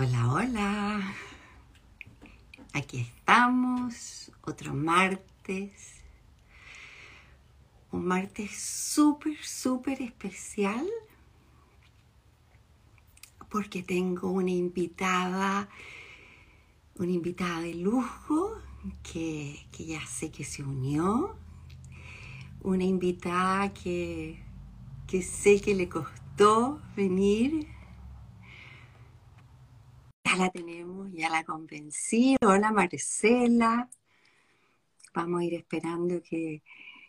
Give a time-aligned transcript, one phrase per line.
[0.00, 1.14] Hola, hola.
[2.72, 6.04] Aquí estamos, otro martes.
[7.90, 10.86] Un martes súper, súper especial
[13.48, 15.68] porque tengo una invitada,
[16.94, 18.56] una invitada de lujo
[19.02, 21.36] que, que ya sé que se unió,
[22.60, 24.40] una invitada que,
[25.08, 27.77] que sé que le costó venir
[30.38, 32.36] la tenemos, ya la convencí.
[32.40, 33.90] Hola Marcela.
[35.12, 36.62] Vamos a ir esperando que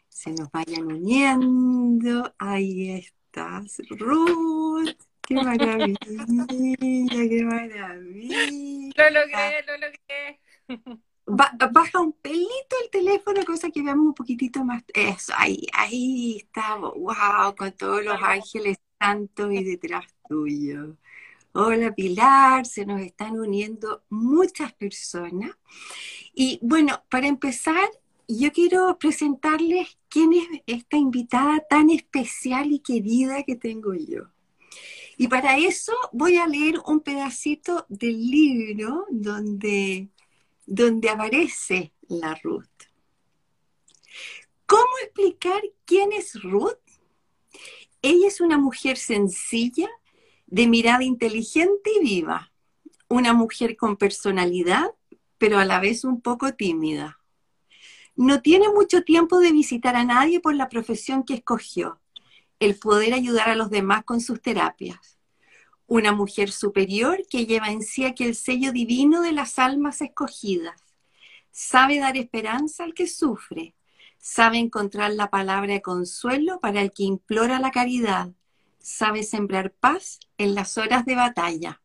[0.07, 2.33] se nos vayan uniendo.
[2.39, 4.97] Ahí estás, Ruth.
[5.21, 5.99] ¡Qué maravilla!
[6.47, 8.89] ¡Qué maravilla!
[8.97, 10.39] Lo logré, lo logré.
[11.71, 14.83] baja un pelito el teléfono, cosa que veamos un poquitito más.
[14.91, 16.95] Eso, ahí, ahí estamos.
[16.95, 17.55] ¡Wow!
[17.55, 20.97] Con todos los ángeles santos y detrás tuyo.
[21.61, 25.57] Hola Pilar, se nos están uniendo muchas personas.
[26.33, 27.89] Y bueno, para empezar,
[28.29, 34.29] yo quiero presentarles quién es esta invitada tan especial y querida que tengo yo.
[35.17, 40.07] Y para eso voy a leer un pedacito del libro donde,
[40.65, 42.87] donde aparece la Ruth.
[44.65, 46.79] ¿Cómo explicar quién es Ruth?
[48.01, 49.89] Ella es una mujer sencilla,
[50.51, 52.51] de mirada inteligente y viva,
[53.07, 54.87] una mujer con personalidad,
[55.37, 57.19] pero a la vez un poco tímida.
[58.15, 62.01] No tiene mucho tiempo de visitar a nadie por la profesión que escogió,
[62.59, 65.19] el poder ayudar a los demás con sus terapias.
[65.85, 70.81] Una mujer superior que lleva en sí aquel sello divino de las almas escogidas.
[71.51, 73.75] Sabe dar esperanza al que sufre.
[74.17, 78.31] Sabe encontrar la palabra de consuelo para el que implora la caridad
[78.79, 81.81] sabe sembrar paz en las horas de batalla.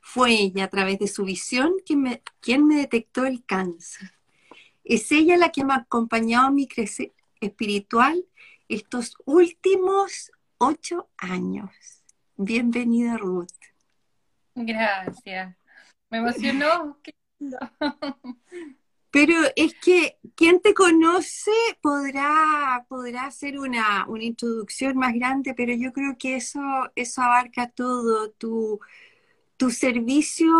[0.00, 4.12] Fue ella, a través de su visión, quien me, quien me detectó el cáncer.
[4.84, 8.24] Es ella la que me ha acompañado a mi crecer espiritual
[8.68, 11.70] estos últimos ocho años.
[12.36, 13.48] Bienvenida, Ruth.
[14.54, 15.56] Gracias.
[16.10, 16.98] Me emocionó.
[19.12, 21.52] Pero es que quien te conoce
[21.82, 26.60] podrá, podrá hacer una, introducción más grande, pero yo creo que eso,
[26.96, 28.80] eso abarca todo, tu,
[29.58, 30.50] tu servicio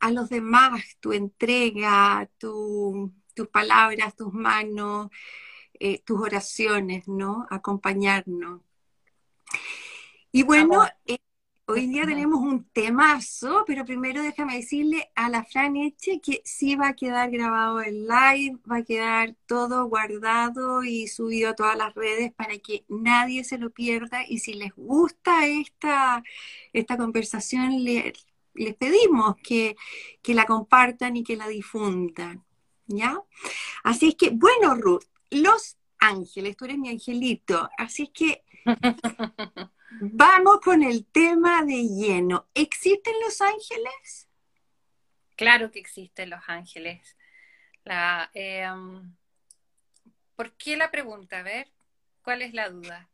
[0.00, 5.10] a los demás, tu entrega, tu, tus palabras, tus manos,
[5.78, 7.46] eh, tus oraciones, ¿no?
[7.50, 8.62] Acompañarnos.
[10.32, 10.82] Y bueno,
[11.74, 16.76] Hoy día tenemos un temazo, pero primero déjame decirle a la Fran Eche que sí
[16.76, 21.78] va a quedar grabado el live, va a quedar todo guardado y subido a todas
[21.78, 24.20] las redes para que nadie se lo pierda.
[24.28, 26.22] Y si les gusta esta,
[26.74, 29.74] esta conversación, les pedimos que,
[30.20, 32.44] que la compartan y que la difundan.
[32.86, 33.18] ¿Ya?
[33.82, 38.44] Así es que, bueno, Ruth, Los Ángeles, tú eres mi angelito, así es que
[40.00, 42.48] Vamos con el tema de lleno.
[42.54, 44.28] ¿Existen los ángeles?
[45.36, 47.16] Claro que existen los ángeles.
[47.84, 49.14] La, em,
[50.36, 51.38] ¿Por qué la pregunta?
[51.38, 51.70] A ver,
[52.22, 53.08] ¿cuál es la duda?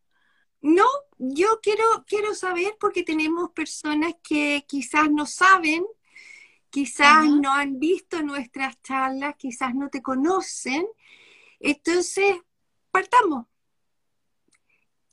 [0.60, 0.86] No,
[1.18, 5.86] yo quiero, quiero saber porque tenemos personas que quizás no saben,
[6.70, 10.86] quizás no han visto nuestras charlas, quizás no te conocen.
[11.60, 12.36] Entonces,
[12.90, 13.46] partamos.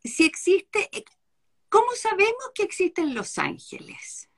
[0.03, 0.89] Si existe,
[1.75, 4.29] ¿Cómo sabemos que existen los ángeles?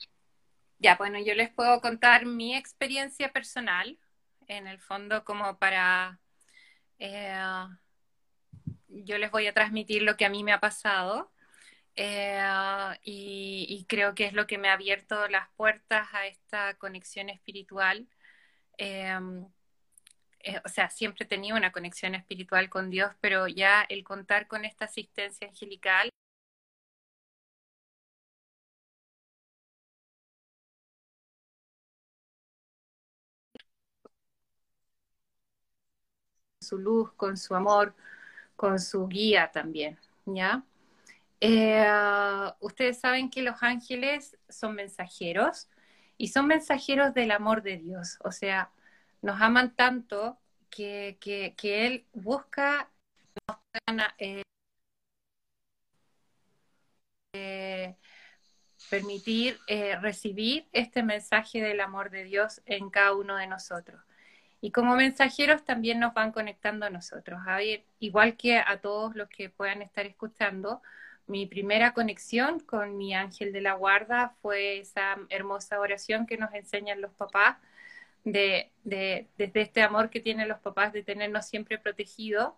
[0.79, 3.99] Ya, bueno, yo les puedo contar mi experiencia personal,
[4.47, 6.19] en el fondo como para...
[6.97, 7.37] Eh,
[8.87, 11.31] yo les voy a transmitir lo que a mí me ha pasado
[11.93, 12.41] eh,
[13.03, 18.07] y, creo que es lo que me ha abierto las puertas a esta conexión espiritual.
[18.79, 19.15] Eh,
[20.65, 24.65] o sea, siempre he tenido una conexión espiritual con Dios, pero ya el contar con
[24.65, 26.09] esta asistencia angelical
[36.67, 37.95] su luz, con su amor,
[38.55, 40.63] con su guía también, ¿ya?
[41.39, 41.85] Eh,
[42.61, 45.69] ustedes saben que los ángeles son mensajeros
[46.17, 48.71] y son mensajeros del amor de Dios, o sea,
[49.21, 51.17] nos aman tanto que,
[51.63, 52.89] Él busca
[54.17, 54.41] eh,
[57.33, 57.95] eh,
[58.89, 59.59] permitir
[60.01, 64.06] recibir este mensaje del amor de Dios en cada uno de nosotros.
[64.61, 69.15] Y como mensajeros también nos van conectando a nosotros, a ver, igual que a todos
[69.15, 70.81] los que puedan estar escuchando,
[71.27, 76.53] mi primera conexión con mi ángel de la guarda fue esa hermosa oración que nos
[76.53, 77.57] enseñan los papás,
[78.23, 82.53] de, de, desde este amor que tienen los papás de tenernos siempre protegidos,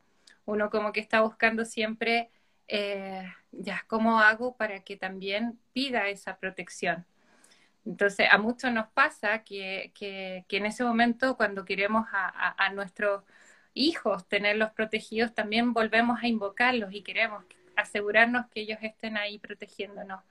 [0.45, 2.29] uno como que está buscando siempre,
[2.67, 7.05] eh, ya, ¿cómo hago para que también pida esa protección?
[7.89, 13.23] Entonces, a muchos nos pasa que, que, en ese momento, cuando queremos a, nuestros
[13.73, 17.43] hijos tenerlos protegidos, también volvemos a invocarlos y queremos
[17.75, 20.21] asegurarnos que ellos estén ahí protegiéndonos.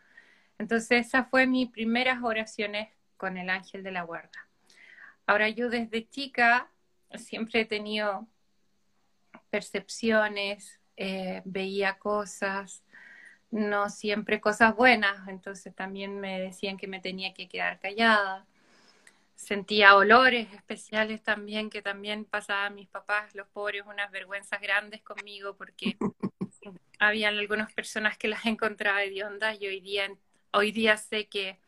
[0.59, 4.49] Entonces, esas fue mis primeras oraciones con el ángel de la guarda.
[5.27, 6.71] Ahora, yo desde chica
[7.17, 8.29] siempre he tenido
[9.51, 12.85] percepciones, eh, veía cosas,
[13.51, 18.47] no siempre cosas buenas, entonces también me decían que me tenía que quedar callada.
[19.37, 25.57] Sentía olores especiales también que también pasaban mis papás, los pobres, unas vergüenzas grandes conmigo
[25.57, 25.97] porque
[26.99, 30.11] había algunas personas que las encontraba hediondas y hoy día,
[30.53, 31.59] hoy día sé que,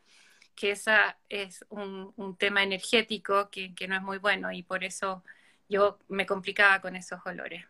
[0.55, 4.83] que esa es un, un tema energético que, que no es muy bueno y por
[4.83, 5.23] eso
[5.69, 7.65] yo me complicaba con esos olores.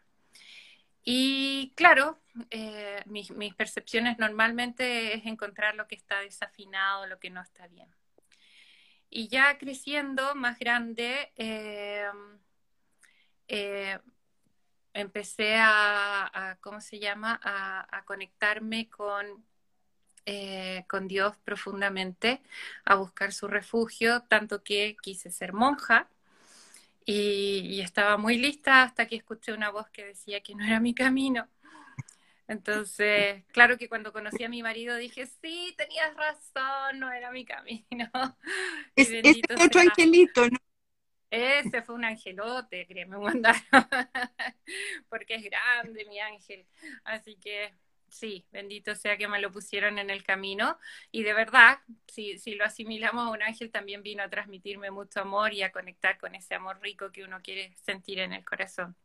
[1.03, 2.19] Y claro,
[2.49, 7.89] eh, mis, percepciones normalmente es encontrar lo que está desafinado, lo que no está bien.
[9.09, 12.09] Y ya creciendo más grande, eh,
[13.47, 13.99] eh,
[14.93, 19.45] empecé a, ¿cómo se llama?, a, conectarme con,
[20.87, 22.41] con Dios profundamente,
[22.85, 26.07] a buscar su refugio, tanto que quise ser monja
[27.05, 30.93] y, estaba muy lista hasta que escuché una voz que decía que no era mi
[30.93, 31.47] camino.
[32.47, 37.45] Entonces, claro que cuando conocí a mi marido dije, sí, tenías razón, no era mi
[37.45, 38.11] camino.
[38.95, 40.57] Es, ese otro angelito, ¿no?
[41.29, 43.63] Ese fue un angelote, créeme, mandaron,
[45.07, 46.65] porque es grande mi ángel.
[47.05, 47.73] Así que
[48.11, 50.77] sí, bendito sea que me lo pusieron en el camino.
[51.11, 55.21] Y de verdad, si, si lo asimilamos a un ángel, también vino a transmitirme mucho
[55.21, 58.95] amor y a conectar con ese amor rico que uno quiere sentir en el corazón.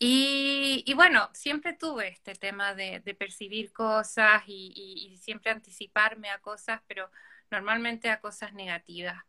[0.00, 4.72] Y, bueno, siempre tuve este tema de, percibir cosas y,
[5.12, 7.10] y, siempre anticiparme a cosas, pero
[7.50, 9.24] normalmente a cosas negativas.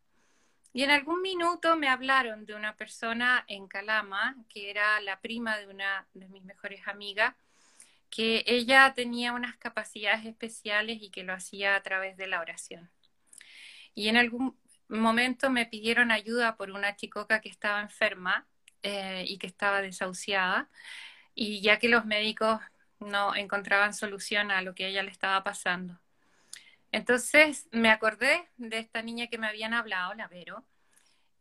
[0.72, 5.57] Y en algún minuto me hablaron de una persona en Calama, que era la prima
[5.57, 7.36] de una de mis mejores amigas,
[8.09, 12.89] que ella tenía unas capacidades especiales y que lo hacía a través de la oración.
[13.94, 14.57] Y en algún
[14.88, 18.47] momento me pidieron ayuda por una chicoca que estaba enferma
[18.83, 20.69] eh, y que estaba desahuciada,
[21.35, 22.59] y ya que los médicos
[23.00, 26.00] no encontraban solución a lo que a ella le estaba pasando.
[26.91, 30.65] Entonces me acordé de esta niña que me habían hablado, la Vero,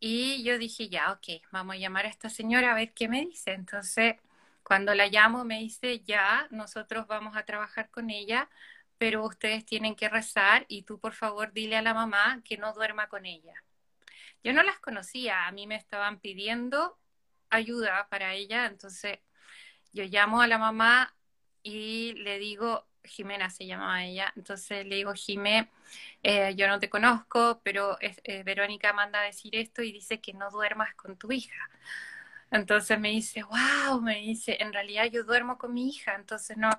[0.00, 3.22] y yo dije, ya, ok, vamos a llamar a esta señora a ver qué me
[3.22, 3.52] dice.
[3.52, 4.16] Entonces
[4.68, 8.50] cuando la llamo me dice, ya, nosotros vamos a trabajar con ella,
[8.98, 12.74] pero ustedes tienen que rezar y tú por favor dile a la mamá que no
[12.74, 13.54] duerma con ella.
[14.44, 16.98] Yo no las conocía, a mí me estaban pidiendo
[17.48, 19.20] ayuda para ella, entonces
[19.94, 21.16] yo llamo a la mamá
[21.62, 25.70] y le digo, Jimena se llamaba ella, entonces le digo, Jimé,
[26.22, 30.34] eh, yo no te conozco, pero eh, Verónica manda a decir esto y dice que
[30.34, 31.70] no duermas con tu hija.
[32.50, 36.70] Entonces me dice, wow, me dice, en realidad yo duermo con mi hija, entonces no.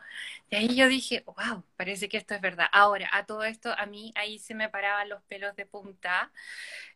[0.50, 2.68] Y ahí yo dije, wow, parece que esto es verdad.
[2.72, 6.32] Ahora, a todo esto, a mí ahí se me paraban los pelos de punta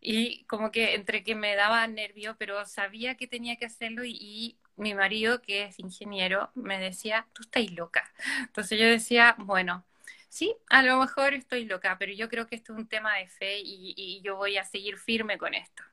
[0.01, 4.57] y como que entre que me daba nervio, pero sabía que tenía que hacerlo y,
[4.75, 8.12] mi marido, que es ingeniero, me decía, tú estás loca.
[8.41, 9.86] Entonces yo decía, bueno.
[10.29, 13.27] Sí, a lo mejor estoy loca, pero yo creo que esto es un tema de
[13.27, 15.83] fe y yo voy a seguir firme con esto.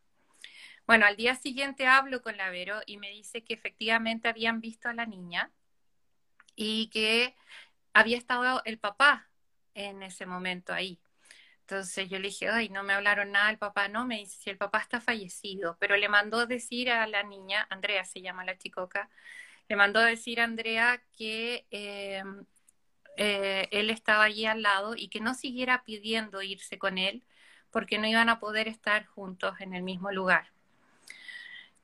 [0.91, 4.89] Bueno, al día siguiente hablo con la Vero y me dice que efectivamente habían visto
[4.89, 5.53] a la niña
[6.57, 7.37] y que
[7.93, 9.29] había estado el papá
[9.75, 10.99] en ese momento ahí.
[11.61, 14.51] Entonces yo le dije, ay, no me hablaron nada, el papá no, me dice, si
[14.51, 18.59] el papá está fallecido, pero le mandó decir a la niña, Andrea se llama la
[18.59, 19.11] chicoca,
[19.69, 22.25] le mandó decir a Andrea que eh,
[23.17, 27.23] eh, él estaba allí al lado y que no siguiera pidiendo irse con él
[27.71, 30.51] porque no iban a poder estar juntos en el mismo lugar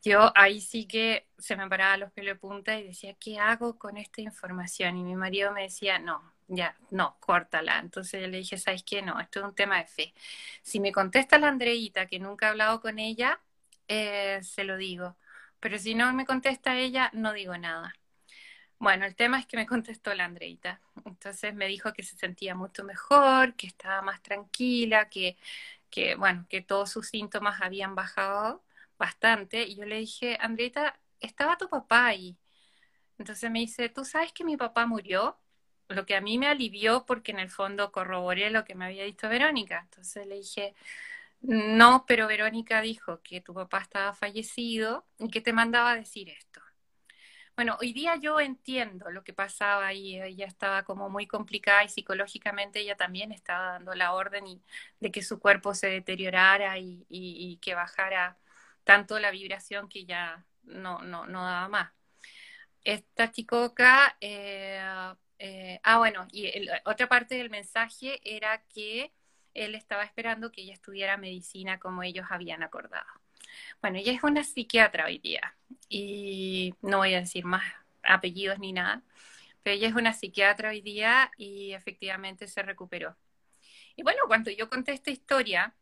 [0.03, 3.79] yo ahí sí que se me paraba los pelos de punta y decía, ¿qué hago
[3.79, 4.97] con esta información?
[4.97, 7.79] Y mi marido me decía, no, ya, no, córtala.
[7.81, 9.03] Entonces yo le dije, ¿sabes qué?
[9.03, 10.15] No, esto es un tema de fe.
[10.63, 13.41] Si me contesta la Andreita, que nunca he hablado con ella,
[13.89, 15.17] eh, se lo digo.
[15.61, 17.95] Pero si no me contesta ella, no digo nada.
[18.79, 20.81] Bueno, el tema es que me contestó la Andreita.
[21.05, 25.37] Entonces me dijo que se sentía mucho mejor, que estaba más tranquila, que,
[25.91, 28.63] que bueno, que todos sus síntomas habían bajado
[28.99, 32.37] bastante, y yo le dije, Andreita, estaba tu papá ahí.
[33.19, 35.39] Entonces me dice, ¿tú sabes que mi papá murió?
[35.89, 39.05] lo que a mí me alivió porque en el fondo corroboré lo que me había
[39.05, 39.81] dicho Verónica.
[39.85, 40.75] Entonces le dije,
[41.41, 46.29] no, pero Verónica dijo que tu papá estaba fallecido y que te mandaba a decir
[46.31, 46.61] esto.
[47.57, 51.89] Bueno, hoy día yo entiendo lo que pasaba y ella estaba como muy complicada y
[51.89, 54.63] psicológicamente ella también estaba dando la orden y,
[55.01, 58.37] de que su cuerpo se deteriorara y, que bajara
[58.87, 61.93] tanto la vibración que ya no, no, no daba más.
[62.85, 64.81] Esta chicoca, eh,
[65.41, 66.49] eh, ah bueno, y
[66.85, 69.13] otra parte del mensaje era que
[69.55, 73.09] él estaba esperando que ella estudiara medicina como ellos habían acordado.
[73.83, 75.57] Bueno, ella es una psiquiatra hoy día
[75.89, 77.65] y no voy a decir más
[78.05, 79.03] apellidos ni nada,
[79.65, 83.17] pero ella es una psiquiatra hoy día y efectivamente se recuperó.
[83.97, 85.75] Y bueno, cuando yo conté esta historia,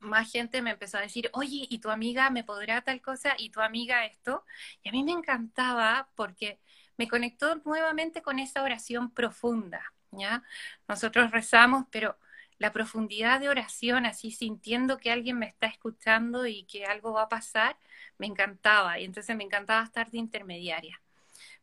[0.00, 3.34] más gente me empezó a decir, oye, ¿y tu amiga me podrá tal cosa?
[3.38, 4.44] ¿Y tu amiga esto?
[4.82, 6.60] Y a mí me encantaba porque
[6.96, 10.42] me conectó nuevamente con esa oración profunda, ¿ya?
[10.88, 12.18] Nosotros rezamos, pero
[12.58, 17.22] la profundidad de oración, así sintiendo que alguien me está escuchando y que algo va
[17.22, 17.76] a pasar,
[18.18, 18.98] me encantaba.
[18.98, 21.00] Y entonces me encantaba estar de intermediaria.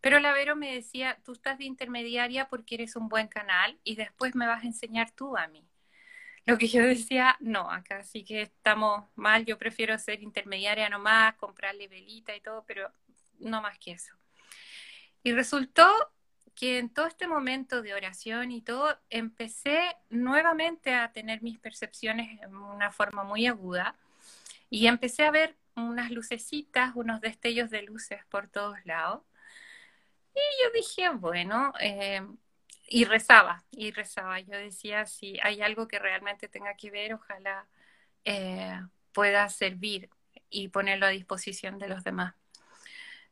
[0.01, 3.95] Pero la Vero me decía, tú estás de intermediaria porque eres un buen canal y
[3.95, 5.67] después me vas a enseñar tú a mí.
[6.45, 11.35] Lo que yo decía, no, acá sí que estamos mal, yo prefiero ser intermediaria nomás,
[11.35, 12.91] comprarle velita y todo, pero
[13.39, 14.13] no más que eso.
[15.23, 15.87] Y resultó
[16.55, 22.41] que en todo este momento de oración y todo, empecé nuevamente a tener mis percepciones
[22.41, 23.95] en una forma muy aguda
[24.69, 29.21] y empecé a ver unas lucecitas, unos destellos de luces por todos lados.
[30.33, 32.25] Y yo dije, bueno, eh,
[32.87, 34.39] y rezaba, y rezaba.
[34.39, 37.67] Yo decía, si hay algo que realmente tenga que ver, ojalá
[38.25, 38.79] eh,
[39.13, 40.09] pueda servir
[40.49, 42.35] y ponerlo a disposición de los demás.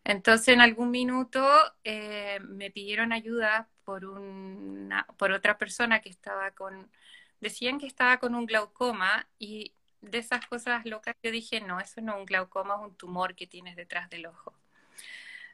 [0.03, 1.47] Entonces, en algún minuto
[1.83, 6.91] eh, me pidieron ayuda por, una, por otra persona que estaba con,
[7.39, 12.01] decían que estaba con un glaucoma y de esas cosas locas yo dije, no, eso
[12.01, 14.53] no es un glaucoma, es un tumor que tienes detrás del ojo.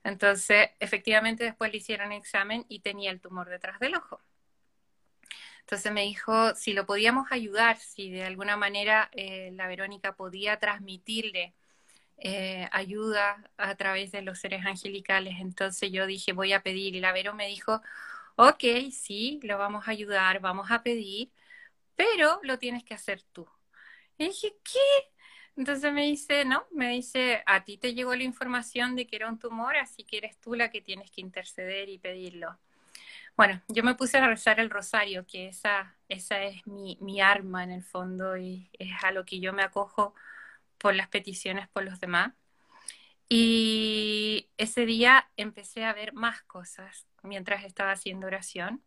[0.03, 4.21] Entonces, efectivamente, después le hicieron examen y tenía el tumor detrás del ojo.
[5.61, 10.57] Entonces me dijo si lo podíamos ayudar, si de alguna manera eh, la Verónica podía
[10.57, 11.53] transmitirle
[12.17, 15.35] eh, ayuda a través de los seres angelicales.
[15.39, 16.95] Entonces yo dije, voy a pedir.
[16.95, 17.81] Y la Vero me dijo,
[18.35, 21.31] ok, sí, lo vamos a ayudar, vamos a pedir,
[21.95, 23.47] pero lo tienes que hacer tú.
[24.17, 24.79] Y dije, ¿qué?
[25.59, 29.27] Entonces me dice, no, me dice, a ti te llegó la información de que era
[29.27, 32.57] un tumor, así que eres tú la que tienes que interceder y pedirlo.
[33.35, 37.71] Bueno, yo me puse a rezar el rosario, que esa, esa es mi, arma en
[37.71, 40.15] el fondo y es a lo que yo me acojo
[40.77, 42.31] por las peticiones por los demás.
[43.27, 48.81] Y ese día empecé a ver más cosas mientras estaba haciendo oración.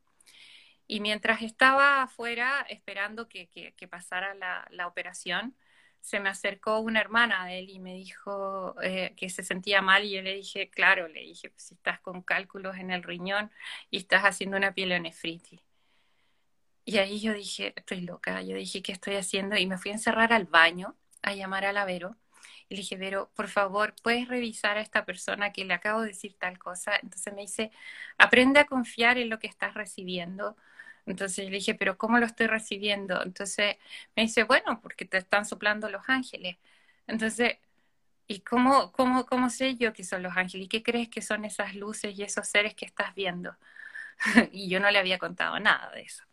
[0.87, 5.55] Y mientras estaba afuera esperando que, pasara la, operación,
[6.03, 10.05] se me acercó una hermana de él y me dijo eh, que se sentía mal
[10.05, 13.51] y yo le dije, claro, le dije, pues, si estás con cálculos en el riñón
[13.91, 15.61] y estás haciendo una pielonefritis.
[16.85, 19.57] Y ahí yo dije, estoy loca, yo dije, ¿qué estoy haciendo?
[19.57, 22.17] Y me fui a encerrar al baño a llamar a la Vero
[22.69, 26.09] y le dije, Vero, por favor, ¿puedes revisar a esta persona que le acabo de
[26.09, 26.97] decir tal cosa?
[27.03, 27.71] Entonces me dice,
[28.19, 30.57] aprende a confiar en lo que estás recibiendo.
[31.07, 33.23] Entonces le dije, pero ¿cómo lo estoy recibiendo?
[33.23, 33.77] Entonces
[34.17, 36.59] me dice, bueno, porque te están soplando los ángeles.
[37.07, 37.59] Entonces,
[38.29, 40.67] ¿y cómo, cómo, cómo sé yo que son los ángeles?
[40.67, 43.57] ¿Y qué crees que son esas luces y esos seres que estás viendo?
[44.53, 46.25] y yo no le había contado nada de eso.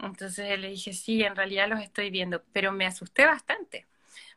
[0.00, 3.86] Entonces le dije, sí, en realidad los estoy viendo, pero me asusté bastante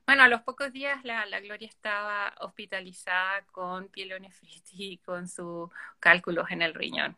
[0.05, 6.51] bueno, a los pocos días la, Gloria estaba hospitalizada con pielonefritis y con sus cálculos
[6.51, 7.15] en el riñón.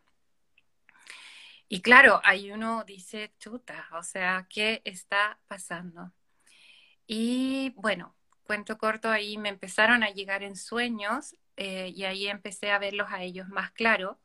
[1.68, 6.12] Y claro, ahí uno dice, chuta, o sea, ¿qué está pasando?
[7.06, 12.70] Y bueno, cuento corto, ahí me empezaron a llegar en sueños eh, y ahí empecé
[12.70, 14.18] a verlos a ellos más claro.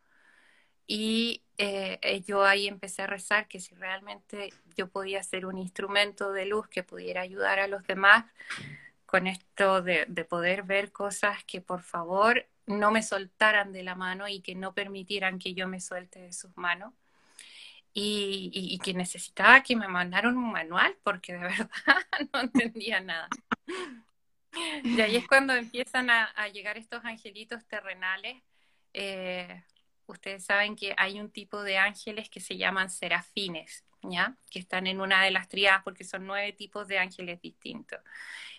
[0.88, 5.58] Y eh, eh, yo ahí empecé a rezar que si realmente yo podía ser un
[5.58, 8.26] instrumento de luz que pudiera ayudar a los demás
[9.06, 14.28] con esto de, poder ver cosas que por favor no me soltaran de la mano
[14.28, 16.94] y que no permitieran que yo me suelte de sus manos.
[17.94, 21.70] Y, que necesitaba que me mandaran un manual porque de verdad
[22.34, 23.28] no entendía nada.
[24.84, 28.42] Y ahí es cuando empiezan a, llegar estos angelitos terrenales
[28.94, 29.64] eh,
[30.12, 34.38] ustedes saben que hay un tipo de ángeles que se llaman serafines, ¿ya?
[34.50, 38.00] Que están en una de las triadas porque son nueve tipos de ángeles distintos.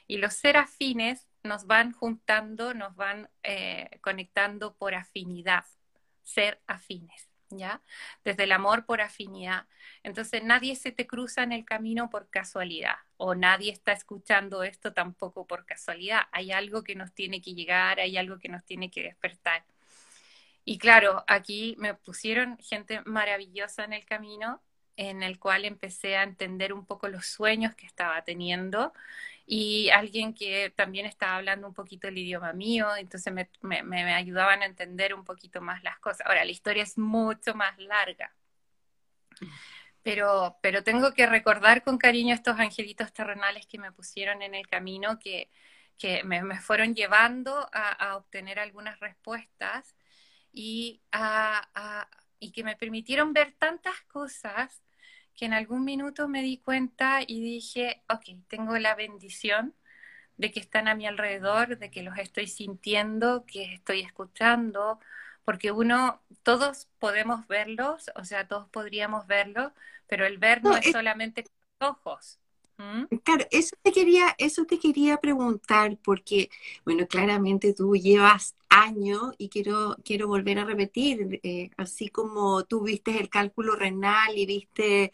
[0.06, 5.64] Y los serafines nos van juntando, nos van eh, conectando por afinidad,
[6.22, 7.28] ser afines,
[7.58, 7.80] ¿ya?
[8.24, 9.66] Desde el amor por afinidad.
[10.02, 14.92] Entonces nadie se te cruza en el camino por casualidad o nadie está escuchando esto
[14.92, 16.22] tampoco por casualidad.
[16.32, 19.64] Hay algo que nos tiene que llegar, hay algo que nos tiene que despertar.
[20.64, 24.60] Y claro, aquí me pusieron gente maravillosa en el camino
[24.96, 28.92] en el cual empecé a entender un poco los sueños que estaba teniendo
[29.46, 34.62] y alguien que también estaba hablando un poquito el idioma mío, entonces me, me, ayudaban
[34.62, 36.26] a entender un poquito más las cosas.
[36.26, 38.34] Ahora, la historia es mucho más larga,
[40.02, 44.66] pero, pero tengo que recordar con cariño estos angelitos terrenales que me pusieron en el
[44.68, 45.50] camino, que,
[45.98, 49.96] que me, me, fueron llevando a, a, obtener algunas respuestas
[50.52, 52.08] y, a, a,
[52.38, 54.82] y que me permitieron ver tantas cosas
[55.36, 59.74] que en algún minuto me di cuenta y dije, ok, tengo la bendición
[60.36, 64.98] de que están a mi alrededor, de que los estoy sintiendo, que estoy escuchando,
[65.44, 69.72] porque uno, todos podemos verlos, o sea, todos podríamos verlos,
[70.06, 72.38] pero el ver no, es, solamente con los ojos.
[73.22, 76.50] Claro, eso te quería, eso te quería preguntar, porque,
[76.84, 82.82] bueno, claramente tú llevas años y quiero, quiero volver a repetir, eh, así como tú
[82.82, 85.12] viste el cálculo renal y viste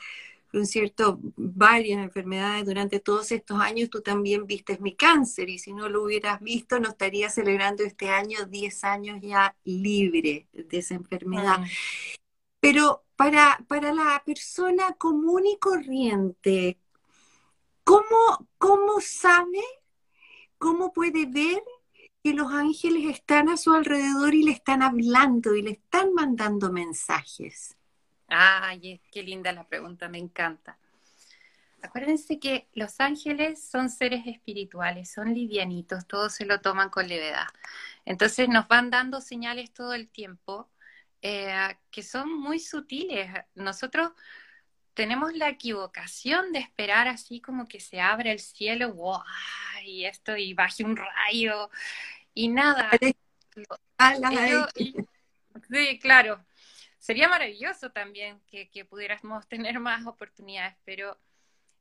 [0.53, 5.73] un cierto, varias enfermedades durante todos estos años, tú también viste mi cáncer y si
[5.73, 10.95] no lo hubieras visto no estaría celebrando este año 10 años ya libre de esa
[10.95, 11.59] enfermedad.
[12.61, 16.79] Pero para, para la persona común y corriente,
[17.85, 19.63] ¿cómo, cómo sabe,
[20.57, 21.63] cómo puede ver
[22.29, 26.71] que los ángeles están a su alrededor y le están hablando y le están mandando
[26.71, 27.75] mensajes?
[28.29, 30.77] Ay, qué linda la pregunta, me encanta.
[31.81, 37.47] Acuérdense que los ángeles son seres espirituales, son livianitos, todos se lo toman con levedad.
[38.05, 40.69] Entonces nos van dando señales todo el tiempo
[41.23, 43.31] eh, que son muy sutiles.
[43.55, 44.11] Nosotros
[44.93, 49.23] tenemos la equivocación de esperar así como que se abre el cielo, wow,
[49.85, 51.71] y esto, y baje un rayo,
[52.39, 52.91] y nada.
[55.71, 56.45] sí, claro
[57.09, 61.19] sería maravilloso también que, pudiéramos tener más oportunidades, pero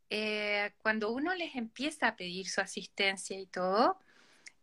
[0.10, 4.00] eh, cuando uno les empieza a pedir su asistencia y todo,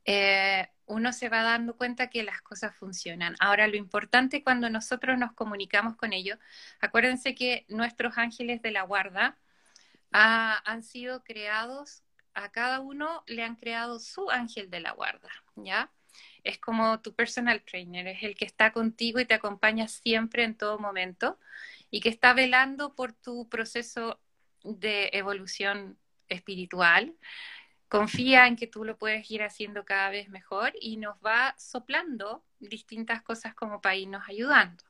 [0.07, 3.37] eh, uno se va dando cuenta que las cosas funcionan.
[3.41, 6.39] Ahora, lo importante cuando nosotros nos comunicamos con ellos,
[6.81, 9.39] acuérdense que nuestros ángeles de la guarda
[10.13, 12.03] ah, han sido creados,
[12.35, 15.91] a cada uno le han creado su ángel de la guarda, ¿ya?
[16.45, 20.55] es como tu personal trainer, es el que está contigo y te acompaña siempre en
[20.55, 21.39] todo momento
[21.91, 24.21] y que está velando por tu proceso
[24.63, 27.15] de evolución espiritual.
[27.89, 32.45] Confía en que tú lo puedes ir haciendo cada vez mejor y nos va soplando
[32.59, 34.85] distintas cosas como para irnos ayudando.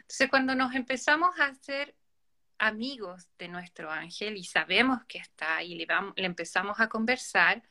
[0.00, 1.94] Entonces, cuando nos empezamos a hacer
[2.58, 5.86] amigos de nuestro ángel y sabemos que está y le,
[6.16, 7.62] empezamos a conversar,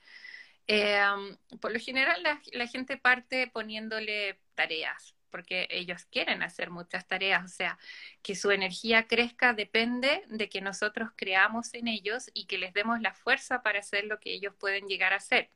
[0.67, 7.43] Em, por lo general la, gente parte poniéndole tareas, porque ellos quieren hacer muchas tareas,
[7.43, 7.77] o sea,
[8.21, 13.01] que su energía crezca depende de que nosotros creamos en ellos y que les demos
[13.01, 15.51] la fuerza para hacer lo que ellos pueden llegar a hacer.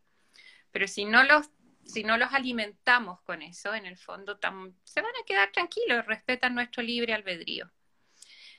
[0.72, 1.50] Pero si no los,
[1.86, 4.38] si no los alimentamos con eso, en el fondo
[4.84, 7.72] se van a quedar tranquilos, respetan nuestro libre albedrío.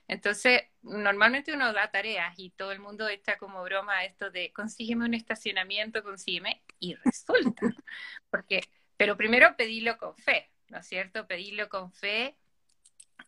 [0.08, 5.04] Entonces, normalmente uno da tareas y todo el mundo está como broma esto de consígueme
[5.04, 7.60] un estacionamiento, consígueme, y resulta.
[8.30, 8.62] Porque,
[8.96, 11.26] pero primero pedílo con fe, ¿no es cierto?
[11.26, 12.36] Pedílo con fe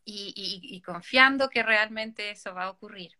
[0.04, 3.12] y, confiando que realmente eso va a ocurrir.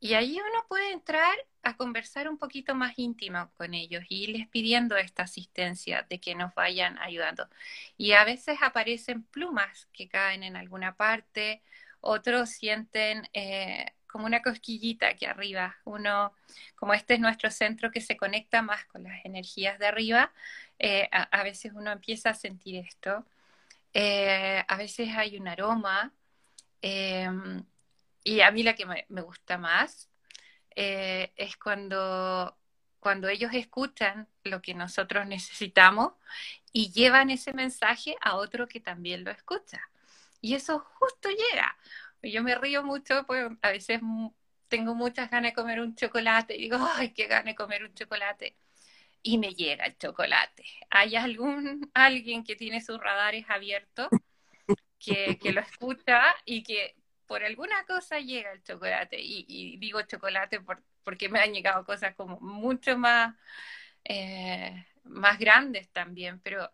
[0.00, 4.48] Y ahí uno puede entrar a conversar un poquito más íntimo con ellos y irles
[4.48, 7.48] pidiendo esta asistencia de que nos vayan ayudando.
[7.96, 11.62] Y a veces aparecen plumas que caen en alguna parte
[12.00, 15.76] otros sienten eh, como una cosquillita aquí arriba.
[15.84, 16.32] Uno,
[16.76, 20.32] como este es nuestro centro que se conecta más con las energías de arriba,
[20.78, 23.24] eh, a, veces uno empieza a sentir esto.
[23.92, 26.12] Eh, a veces hay un aroma.
[26.80, 27.64] Em,
[28.24, 30.08] y a mí la que me, gusta más
[30.74, 32.56] es cuando,
[33.00, 36.12] cuando ellos escuchan lo que nosotros necesitamos
[36.72, 39.88] y llevan ese mensaje a otro que también lo escucha.
[40.40, 41.76] Y eso justo llega.
[42.22, 44.00] Yo me río mucho, pues a veces
[44.68, 47.94] tengo muchas ganas de comer un chocolate y digo, ay, qué ganas de comer un
[47.94, 48.56] chocolate.
[49.22, 50.64] Y me llega el chocolate.
[50.90, 54.08] ¿Hay algún alguien que tiene sus radares abiertos
[54.98, 56.96] que, que lo escucha y que
[57.26, 59.16] por alguna cosa llega el chocolate?
[59.20, 60.60] Y, digo chocolate
[61.04, 63.34] porque me han llegado cosas como mucho más,
[64.04, 66.70] eh, más grandes también, pero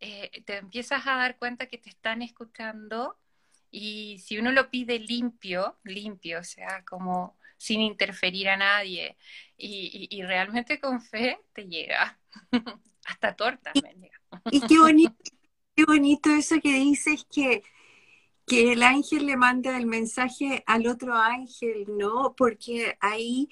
[0.00, 3.18] eh, te empiezas a dar cuenta que te están escuchando
[3.70, 9.16] Y si uno lo pide limpio, limpio, o sea, como sin interferir a nadie,
[9.56, 12.18] y, realmente con fe te llega.
[13.06, 13.36] Hasta
[13.82, 14.20] me llega.
[14.50, 15.14] Y qué bonito,
[15.74, 17.62] qué bonito eso que dices que,
[18.46, 22.34] que el ángel le manda el mensaje al otro ángel, ¿no?
[22.36, 23.48] Porque ahí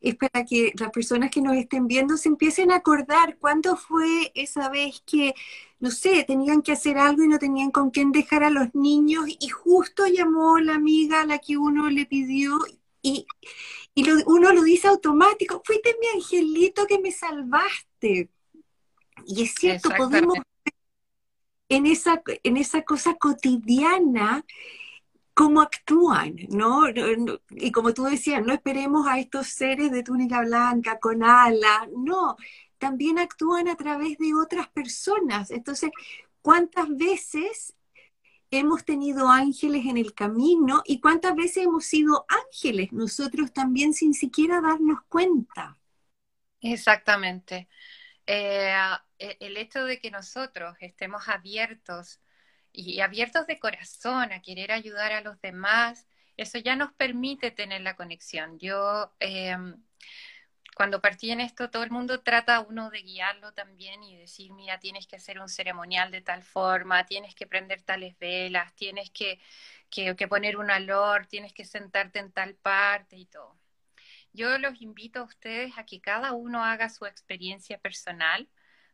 [0.00, 4.30] es para que las personas que nos estén viendo se empiecen a acordar cuándo fue
[4.34, 5.34] esa vez que,
[5.80, 9.24] no sé, tenían que hacer algo y no tenían con quién dejar a los niños
[9.28, 12.58] y justo llamó la amiga a la que uno le pidió
[13.02, 13.26] y,
[14.26, 18.28] uno lo dice automático, fuiste mi angelito que me salvaste.
[19.26, 20.38] Y es cierto, podemos
[21.68, 24.44] en esa, en esa cosa cotidiana
[25.36, 26.84] cómo actúan, ¿no?
[27.50, 32.36] Y como tú decías, no esperemos a estos seres de túnica blanca con alas, no,
[32.78, 35.50] también actúan a través de otras personas.
[35.50, 35.90] Entonces,
[36.40, 37.74] ¿cuántas veces
[38.50, 44.14] hemos tenido ángeles en el camino y cuántas veces hemos sido ángeles nosotros también sin
[44.14, 45.76] siquiera darnos cuenta?
[46.62, 47.68] Exactamente.
[48.26, 48.74] Eh,
[49.18, 52.20] e, el hecho de que nosotros estemos abiertos
[52.76, 57.80] y abiertos de corazón a querer ayudar a los demás, eso ya nos permite tener
[57.80, 58.58] la conexión.
[58.58, 59.82] Yo, em,
[60.76, 64.52] cuando partí en esto, todo el mundo trata a uno de guiarlo también y decir,
[64.52, 69.10] mira, tienes que hacer un ceremonial de tal forma, tienes que prender tales velas, tienes
[69.10, 69.40] que,
[69.90, 73.58] que, que poner un alor, tienes que sentarte en tal parte y todo.
[74.32, 78.48] Yo los invito a ustedes a que cada uno haga su experiencia personal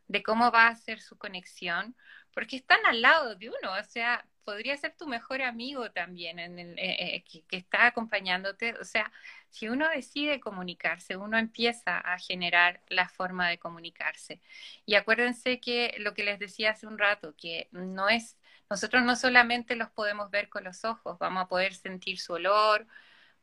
[0.07, 1.95] de cómo va a ser su conexión,
[2.33, 6.59] porque están al lado de uno, o sea, podría ser tu mejor amigo también en
[6.59, 9.11] el, eh, eh, que, está acompañándote, o sea,
[9.49, 14.41] si uno decide comunicarse, uno empieza a generar la forma de comunicarse.
[14.85, 18.37] Y acuérdense que lo que les decía hace un rato, que no es,
[18.69, 22.87] nosotros no solamente los podemos ver con los ojos, vamos a poder sentir su olor,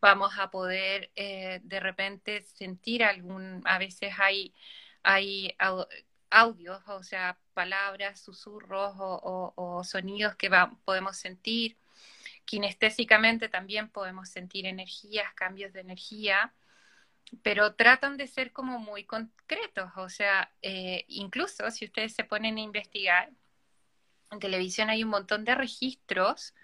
[0.00, 4.54] vamos a poder eh, de repente sentir algún, a veces hay,
[5.02, 5.54] hay
[6.30, 10.50] audios, o sea, palabras, susurros o, sonidos que
[10.84, 11.76] podemos sentir.
[12.44, 16.52] Kinestésicamente también podemos sentir energías, cambios de energía,
[17.42, 22.56] pero tratan de ser como muy concretos, o sea, eh, incluso si ustedes se ponen
[22.56, 23.30] a investigar,
[24.30, 26.54] en televisión hay un montón de registros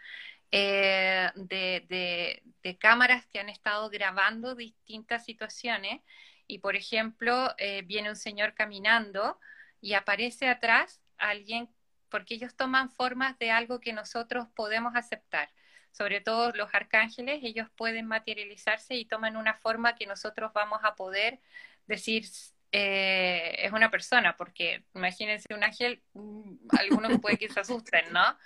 [0.53, 2.43] eh, de,
[2.79, 6.01] cámaras que han estado grabando distintas situaciones
[6.47, 9.39] y, por ejemplo, eh, viene un señor caminando
[9.87, 11.69] y aparece atrás alguien,
[12.09, 15.49] porque ellos toman formas de algo que nosotros podemos aceptar.
[15.93, 20.97] Sobre todo los arcángeles, ellos pueden materializarse y toman una forma que nosotros vamos a
[20.97, 21.39] poder
[21.87, 22.25] decir
[22.73, 28.37] eh, es una persona, porque imagínense un ángel, mm, algunos puede que se asusten, ¿no?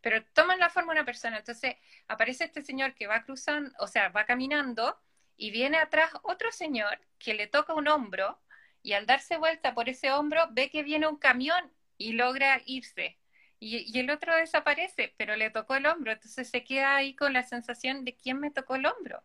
[0.00, 1.38] Pero toman la forma de una persona.
[1.38, 1.76] Entonces
[2.08, 5.00] aparece este señor que va cruzando, o sea, va caminando
[5.36, 8.40] y viene atrás otro señor que le toca un hombro
[8.82, 13.18] y al darse vuelta por ese hombro ve que viene un camión y logra irse.
[13.60, 17.42] Y, el otro desaparece, pero le tocó el hombro, entonces se queda ahí con la
[17.42, 19.20] sensación de quién me tocó el hombro.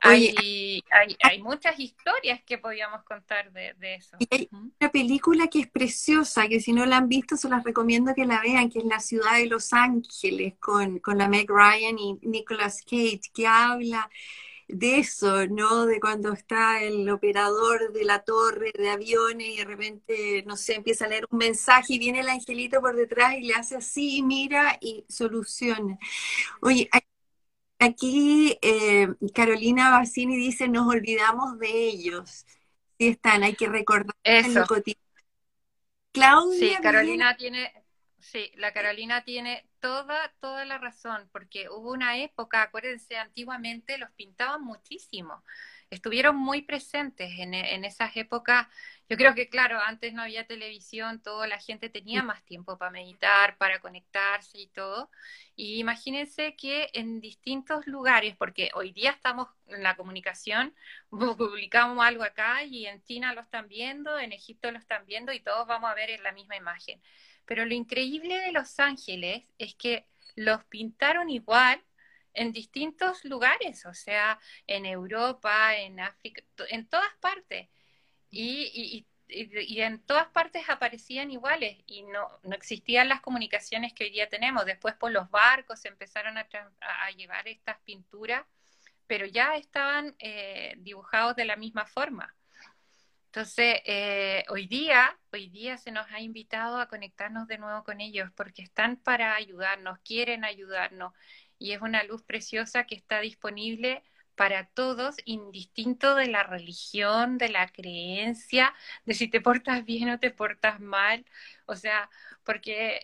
[0.00, 0.82] hay,
[1.22, 4.16] hay, muchas historias que podíamos contar de, eso.
[4.30, 8.14] hay una película que es preciosa, que si no la han visto, se las recomiendo
[8.14, 11.98] que la vean, que es La ciudad de Los Ángeles, con, con la Meg Ryan
[11.98, 14.08] y Nicolas Cage, que habla
[14.72, 15.86] de eso, ¿no?
[15.86, 20.76] De cuando está el operador de la torre de aviones y de repente, no sé,
[20.76, 24.22] empieza a leer un mensaje y viene el angelito por detrás y le hace así,
[24.22, 25.98] mira y soluciona.
[26.62, 26.88] Oye,
[27.78, 32.46] aquí eh, Carolina Bassini dice, nos olvidamos de ellos.
[32.98, 34.64] Sí están, hay que recordar eso.
[36.12, 36.76] Claudia.
[36.76, 37.72] Sí, Carolina tiene,
[38.20, 44.10] sí, la Carolina tiene toda, toda la razón, porque hubo una época, acuérdense, antiguamente los
[44.12, 45.42] pintaban muchísimo,
[45.90, 48.68] estuvieron muy presentes en, en esas épocas.
[49.08, 52.92] Yo creo que, claro, antes no había televisión, toda la gente tenía más tiempo para
[52.92, 55.10] meditar, para conectarse y todo.
[55.56, 60.74] Y imagínense que en distintos lugares, porque hoy día estamos en la comunicación,
[61.10, 65.40] publicamos algo acá y en China lo están viendo, en Egipto lo están viendo y
[65.40, 67.02] todos vamos a ver en la misma imagen.
[67.44, 71.82] Pero lo increíble de Los Ángeles es que los pintaron igual
[72.34, 77.68] en distintos lugares, o sea, en Europa, en África, en todas partes.
[78.30, 84.28] Y, en todas partes aparecían iguales y no, no existían las comunicaciones que hoy día
[84.28, 84.66] tenemos.
[84.66, 86.46] Después por los barcos empezaron a,
[87.16, 88.44] llevar estas pinturas,
[89.06, 92.34] pero ya estaban eh, dibujados de la misma forma.
[93.34, 98.02] Entonces, eh, hoy día, hoy día se nos ha invitado a conectarnos de nuevo con
[98.02, 101.14] ellos porque están para ayudarnos, quieren ayudarnos
[101.58, 104.02] y es una luz preciosa que está disponible
[104.34, 108.74] para todos, indistinto de la religión, de la creencia,
[109.06, 111.24] de si te portas bien o te portas mal.
[111.64, 112.10] O sea,
[112.44, 113.00] porque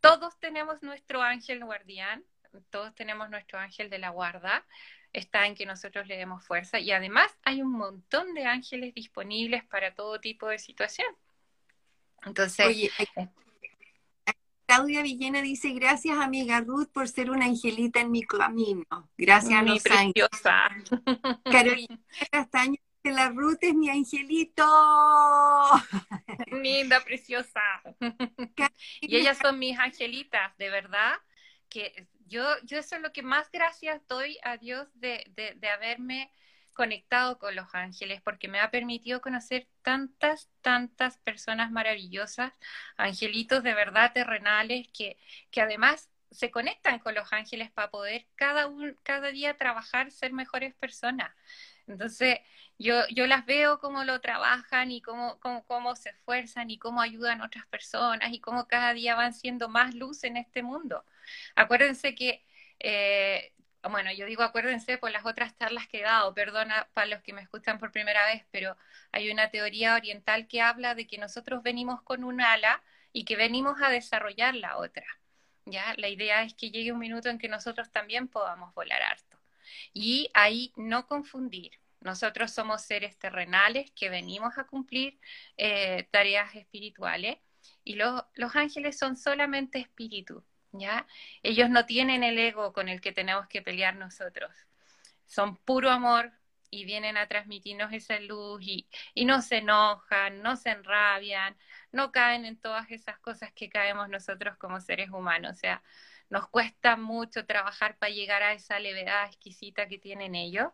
[0.00, 2.24] todos tenemos nuestro ángel guardián,
[2.70, 4.66] todos tenemos nuestro ángel de la guarda,
[5.18, 9.64] está en que nosotros le demos fuerza y además hay un montón de ángeles disponibles
[9.64, 11.08] para todo tipo de situación.
[12.24, 13.28] Entonces, Oye, eh,
[14.68, 18.84] Claudia Villena dice, gracias amiga Ruth por ser una angelita en mi camino.
[19.16, 20.68] Gracias a mi preciosa.
[21.44, 21.98] Carolina
[22.30, 24.66] Castaño dice, la Ruth es mi angelito.
[26.62, 27.62] Linda, preciosa.
[29.00, 31.14] y ellas son mis angelitas, de verdad,
[31.68, 36.32] que yo, yo eso es lo que más gracias doy a Dios de, de, haberme
[36.74, 42.52] conectado con los ángeles, porque me ha permitido conocer tantas, tantas personas maravillosas,
[42.96, 45.18] angelitos de verdad terrenales, que,
[45.50, 50.32] que además se conectan con los ángeles para poder cada, un, cada día trabajar, ser
[50.32, 51.34] mejores personas.
[51.86, 52.40] Entonces,
[52.78, 57.00] yo, yo las veo cómo lo trabajan y cómo, cómo, cómo, se esfuerzan y cómo
[57.00, 61.04] ayudan a otras personas y cómo cada día van siendo más luz en este mundo.
[61.54, 62.44] Acuérdense que,
[62.80, 67.22] eh, bueno, yo digo acuérdense por las otras charlas que he dado, perdona para los
[67.22, 68.76] que me escuchan por primera vez, pero
[69.12, 73.36] hay una teoría oriental que habla de que nosotros venimos con un ala y que
[73.36, 75.06] venimos a desarrollar la otra.
[75.70, 75.94] ¿ya?
[75.96, 79.38] La idea es que llegue un minuto en que nosotros también podamos volar harto.
[79.92, 81.72] Y ahí no confundir.
[82.00, 85.18] Nosotros somos seres terrenales que venimos a cumplir
[85.56, 87.38] eh, tareas espirituales
[87.84, 91.06] y los, los ángeles son solamente espíritus, ¿ya?
[91.42, 94.50] Ellos no tienen el ego con el que tenemos que pelear nosotros.
[95.26, 96.32] Son puro amor
[96.70, 101.56] y vienen a transmitirnos esa luz y, y no se enojan, no se enrabian,
[101.92, 105.52] no caen en todas esas cosas que caemos nosotros como seres humanos.
[105.52, 105.82] O sea,
[106.30, 110.68] nos cuesta mucho trabajar para llegar a esa levedad exquisita que tienen ellos,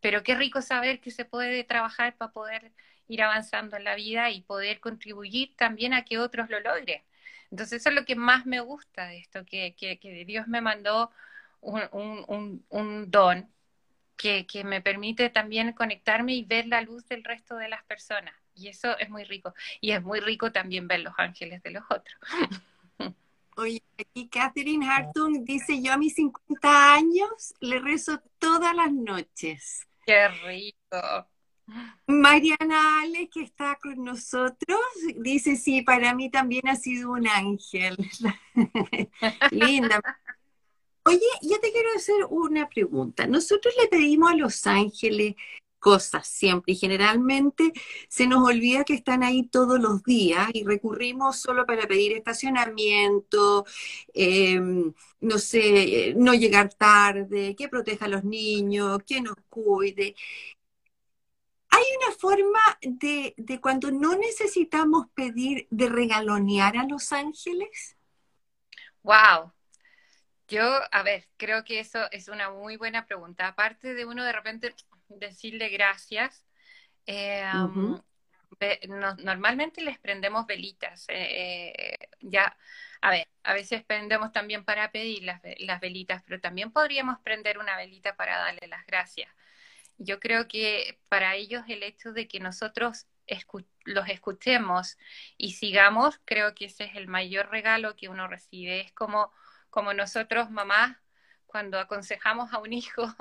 [0.00, 2.72] pero qué rico saber que se puede trabajar para poder
[3.08, 7.02] ir avanzando en la vida y poder contribuir también a que otros lo logren.
[7.54, 11.12] Entonces eso es lo que más me gusta de esto, que, que, Dios me mandó
[11.60, 13.48] un, don
[14.16, 18.34] que, que, me permite también conectarme y ver la luz del resto de las personas.
[18.56, 19.54] Y eso es muy rico.
[19.80, 22.18] Y es muy rico también ver los ángeles de los otros.
[23.56, 29.86] Oye, aquí Catherine Hartung dice, yo a mis 50 años le rezo todas las noches.
[30.04, 31.28] Qué rico.
[32.06, 34.80] Mariana Ale, que está con nosotros,
[35.16, 37.96] dice, sí, para mí también ha sido un ángel.
[39.50, 40.00] Linda.
[41.06, 43.26] Oye, yo te quiero hacer una pregunta.
[43.26, 45.34] Nosotros le pedimos a los ángeles
[45.84, 47.70] cosas siempre y generalmente
[48.08, 53.66] se nos olvida que están ahí todos los días y recurrimos solo para pedir estacionamiento,
[54.14, 60.14] em, no sé, no llegar tarde, que proteja a los niños, que nos cuide.
[61.94, 67.96] Hay una forma de, de cuando no necesitamos pedir, de regalonear a los ángeles.
[69.02, 69.52] Wow,
[70.48, 73.46] yo, a ver, creo que eso es una muy buena pregunta.
[73.46, 74.74] Aparte de uno de repente
[75.08, 76.44] decirle gracias.
[77.06, 77.44] Eh,
[79.18, 81.06] normalmente les prendemos velitas.
[81.08, 82.56] Eh, eh, ya,
[83.02, 87.58] a ver, a veces prendemos también para pedir las, las, velitas, pero también podríamos prender
[87.58, 89.30] una velita para darle las gracias.
[89.98, 93.06] Yo creo que para ellos el hecho de que nosotros
[93.84, 94.98] los escuchemos
[95.38, 98.80] y sigamos, creo que ese es el mayor regalo que uno recibe.
[98.80, 99.32] Es como,
[99.70, 100.96] como nosotros, mamás,
[101.54, 103.14] cuando aconsejamos a un hijo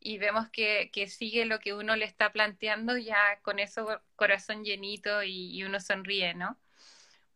[0.00, 5.22] y vemos que, sigue lo que uno le está planteando, ya con eso corazón llenito
[5.22, 6.58] y, uno sonríe, ¿no?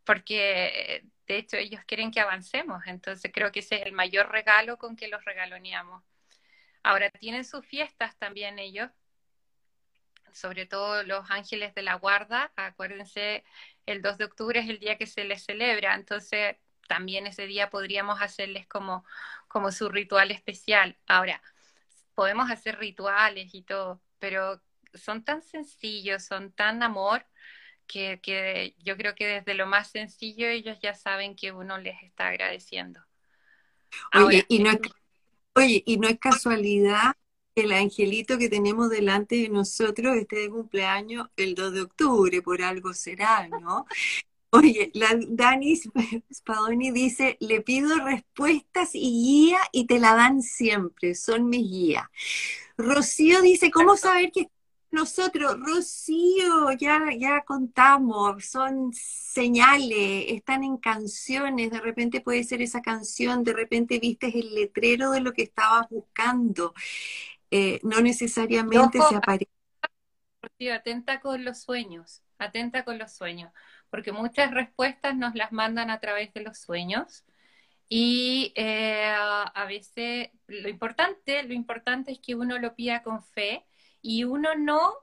[0.05, 4.79] Porque de hecho ellos quieren que avancemos, entonces creo que ese es el mayor regalo
[4.79, 6.03] con que los regaloneamos.
[6.83, 8.91] Ahora, tienen sus fiestas también ellos,
[10.33, 13.45] sobre todo los ángeles de la guarda, acuérdense,
[13.87, 16.57] el 2 de octubre es el día que se les celebra, entonces
[16.89, 19.05] también ese día podríamos hacerles como,
[19.49, 20.97] como su ritual especial.
[21.07, 21.43] Ahora,
[22.15, 24.61] podemos hacer rituales y todo, pero
[24.95, 27.25] son tan sencillos, son tan amor,
[27.87, 32.03] que, que, yo creo que desde lo más sencillo ellos ya saben que uno les
[32.03, 33.01] está agradeciendo.
[34.15, 34.79] Oye, y no
[35.55, 37.15] oye, y no es casualidad
[37.55, 42.43] que el angelito que tenemos delante de nosotros esté de cumpleaños el 2 de octubre,
[42.43, 43.87] por algo será, ¿no?
[44.55, 45.75] Oye, la Dani
[46.33, 52.05] Spadoni dice, le pido respuestas y guía y te la dan siempre, son mis guías.
[52.77, 54.49] Rocío dice, ¿cómo saber que
[54.93, 62.83] nosotros, Rocío, ya, ya contamos, son señales, están en canciones, de repente puede ser esa
[62.83, 66.75] canción, de repente viste el letrero de lo que estabas buscando,
[67.51, 69.51] eh, no necesariamente se aparece.
[70.71, 73.51] Atenta con los sueños, atenta con los sueños,
[73.91, 77.25] porque muchas respuestas nos las mandan a través de los sueños.
[77.89, 83.67] Y eh, a veces lo importante, lo importante es que uno lo pida con fe,
[84.03, 84.95] y uno no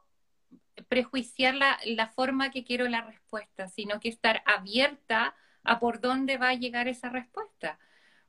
[0.87, 6.37] prejuiciar la, la, forma que quiero la respuesta, sino que estar abierta a por dónde
[6.37, 7.79] va a llegar esa respuesta.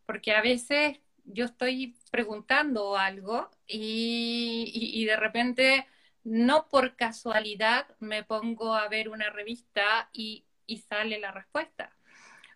[0.06, 5.86] Porque a veces yo estoy preguntando algo y, y, de repente
[6.24, 11.96] no por casualidad me pongo a ver una revista y, y sale la respuesta.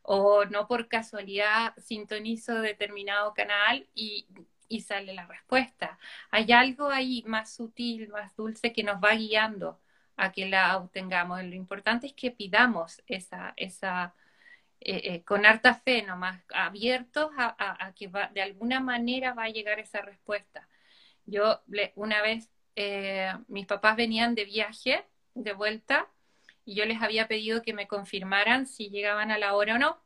[0.03, 4.27] O no por casualidad sintonizo determinado canal y
[4.68, 5.98] y sale la respuesta.
[6.31, 9.81] Hay algo ahí más sutil, más dulce que nos va guiando
[10.16, 11.42] a que la obtengamos.
[11.44, 14.14] Lo importante es que pidamos esa, esa
[14.81, 19.79] eh, eh, con harta fe, nomás abiertos a, que de alguna manera va a llegar
[19.81, 20.68] esa respuesta.
[21.27, 21.62] Yo
[21.96, 26.09] una vez, eh, mis papás venían de viaje, de vuelta,
[26.66, 30.04] y yo les había pedido que me confirmaran si llegaban a la hora o no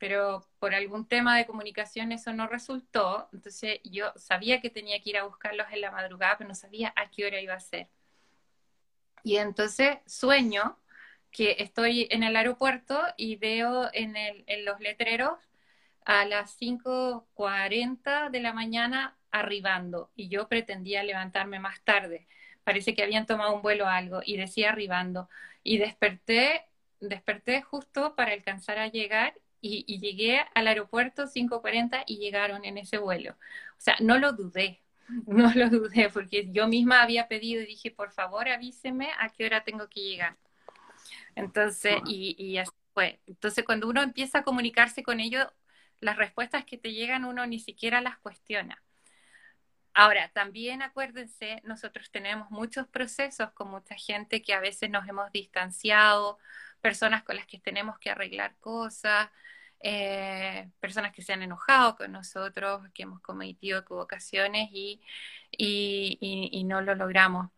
[0.00, 5.10] pero por algún tema de comunicación eso no resultó, entonces yo sabía que tenía que
[5.10, 7.88] ir a buscarlos en la madrugada, pero no sabía a qué hora iba a ser.
[9.22, 10.78] Y entonces sueño
[11.30, 14.14] que estoy en el aeropuerto y veo en,
[14.64, 15.38] los letreros
[16.06, 22.26] a las 5.40 de la mañana arribando y yo pretendía levantarme más tarde.
[22.64, 25.28] Parece que habían tomado un vuelo o algo y decía arribando.
[25.62, 26.64] Y desperté,
[27.00, 32.98] desperté justo para alcanzar a llegar y, llegué al aeropuerto 5.40 y llegaron en ese
[32.98, 33.32] vuelo.
[33.32, 34.80] O sea, no lo dudé,
[35.26, 39.46] no lo dudé, porque yo misma había pedido y dije, por favor avíseme a qué
[39.46, 40.36] hora tengo que llegar.
[41.34, 43.20] Entonces, y, y así fue.
[43.26, 45.46] Entonces, cuando uno empieza a comunicarse con ellos,
[46.00, 48.82] las respuestas que te llegan uno ni siquiera las cuestiona.
[49.92, 55.32] Ahora, también acuérdense, nosotros tenemos muchos procesos con mucha gente que a veces nos hemos
[55.32, 56.38] distanciado,
[56.80, 59.30] personas con las que tenemos que arreglar cosas,
[59.82, 65.00] eh, personas que se han enojado con nosotros, que hemos cometido equivocaciones y,
[65.50, 67.50] y, no lo logramos.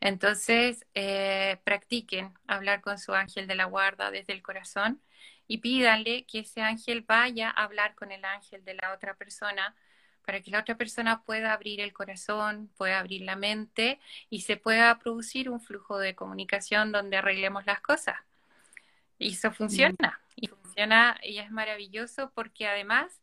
[0.00, 5.02] Entonces, eh, practiquen hablar con su ángel de la guarda desde el corazón
[5.48, 9.74] y pídanle que ese ángel vaya a hablar con el ángel de la otra persona
[10.26, 14.56] para que la otra persona pueda abrir el corazón, pueda abrir la mente y se
[14.56, 18.16] pueda producir un flujo de comunicación donde arreglemos las cosas.
[19.18, 23.20] Y eso funciona, y funciona y es maravilloso porque además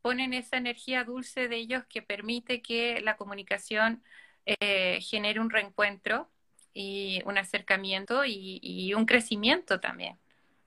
[0.00, 4.02] ponen esa energía dulce de ellos que permite que la comunicación
[4.46, 6.30] eh, genere un reencuentro
[6.72, 10.16] y un acercamiento y, un crecimiento también.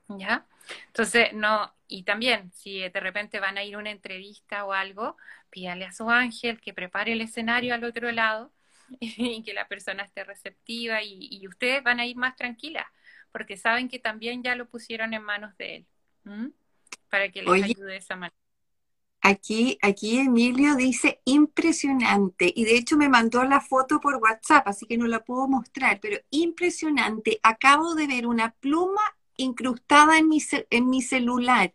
[0.09, 0.45] ¿Ya?
[0.87, 5.17] Entonces, no, y también, si de repente van a ir a una entrevista o algo,
[5.49, 8.51] pídale a su ángel que prepare el escenario al otro lado
[8.99, 12.85] y que la persona esté receptiva y, y ustedes van a ir más tranquilas
[13.31, 16.53] porque saben que también ya lo pusieron en manos de él,
[17.09, 18.35] para que les ayude de esa manera.
[19.23, 24.87] Aquí, aquí Emilio dice impresionante y de hecho me mandó la foto por WhatsApp, así
[24.87, 27.39] que no la puedo mostrar, pero impresionante.
[27.43, 29.01] Acabo de ver una pluma
[29.37, 30.39] incrustada en mi,
[30.71, 31.71] en mi celular.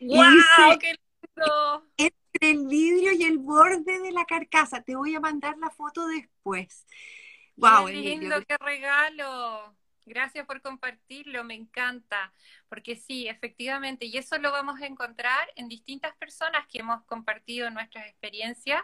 [0.00, 0.78] ¡Wow!
[0.78, 1.86] ¡Qué lindo!
[1.96, 4.82] Entre el vidrio y el borde de la carcasa.
[4.82, 6.86] Te voy a mandar la foto después.
[7.56, 7.86] ¡Wow!
[7.86, 8.44] ¡Qué lindo!
[8.46, 9.74] ¡Qué regalo!
[10.04, 12.32] Gracias por compartirlo, me encanta,
[12.68, 17.70] porque sí, efectivamente, y eso lo vamos a encontrar en distintas personas que hemos compartido
[17.70, 18.82] nuestras experiencias,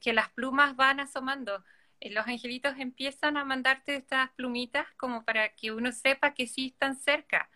[0.00, 1.64] que las plumas van asomando.
[2.00, 6.68] Eh, los angelitos empiezan a mandarte estas plumitas como para que uno sepa que sí
[6.68, 7.50] están cerca.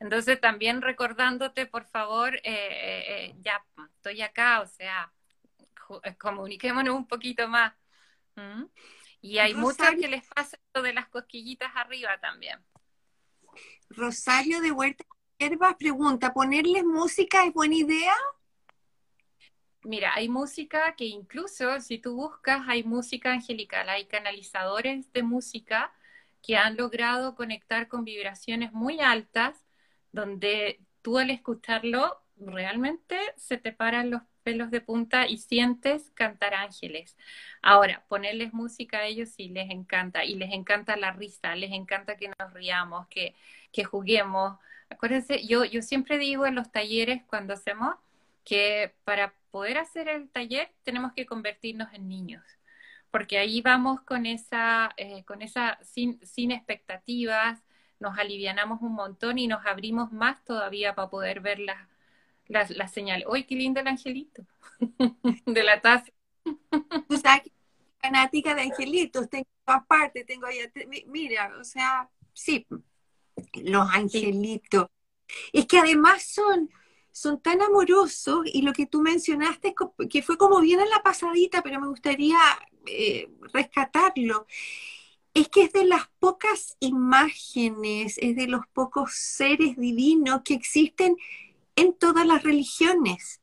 [0.00, 5.12] Entonces también recordándote, por favor, eh, eh, ya estoy acá, o sea,
[6.18, 7.72] comuniquémonos un poquito más.
[8.34, 8.64] ¿Mm?
[9.26, 12.60] Y hay muchas que les pasa esto de las cosquillitas arriba también.
[13.90, 15.04] Rosario de Huerta
[15.38, 18.14] Hierbas pregunta, ¿ponerles música es buena idea?
[19.82, 25.92] Mira, hay música que incluso si tú buscas, hay música angelical, hay canalizadores de música
[26.40, 29.66] que han logrado conectar con vibraciones muy altas,
[30.12, 36.54] donde tú al escucharlo realmente se te paran los pelos de punta y sientes cantar
[36.54, 37.16] ángeles.
[37.62, 42.16] Ahora, ponerles música a ellos sí les encanta y les encanta la risa, les encanta
[42.16, 43.34] que nos riamos, que,
[43.72, 44.56] que juguemos.
[44.88, 47.96] Acuérdense, yo, yo siempre digo en los talleres cuando hacemos
[48.44, 52.44] que para poder hacer el taller tenemos que convertirnos en niños
[53.10, 57.62] porque ahí vamos con esa, eh, con esa sin, sin expectativas,
[57.98, 61.78] nos alivianamos un montón y nos abrimos más todavía para poder ver las,
[62.48, 63.26] las, las señales.
[63.28, 64.44] ¡Uy, qué lindo el angelito!
[65.46, 66.12] de la taza.
[67.08, 67.50] Tú sabes,
[68.00, 70.58] fanática de angelitos, tengo todas partes, tengo ahí,
[71.06, 72.66] mira, o sea, sí,
[73.54, 74.86] los angelitos.
[75.52, 76.70] Es que además son,
[77.10, 79.74] son tan amorosos y lo que tú mencionaste,
[80.08, 82.38] que fue como bien en la pasadita, pero me gustaría
[82.86, 84.46] eh, rescatarlo,
[85.34, 91.16] es que es de las pocas imágenes, es de los pocos seres divinos que existen
[91.76, 93.40] en todas las religiones.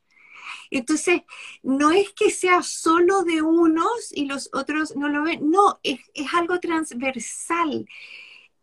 [0.72, 1.22] Entonces,
[1.62, 6.00] no es que sea solo de unos y los otros no lo ven, no, es,
[6.34, 7.88] algo transversal.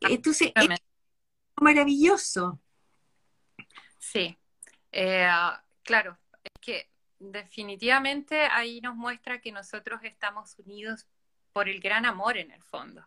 [0.00, 0.68] Entonces, es
[1.56, 2.60] maravilloso.
[3.98, 4.36] Sí,
[4.92, 5.28] eh,
[5.84, 6.90] claro, es que
[7.20, 11.06] definitivamente ahí nos muestra que nosotros estamos unidos
[11.52, 13.06] por el gran amor en el fondo,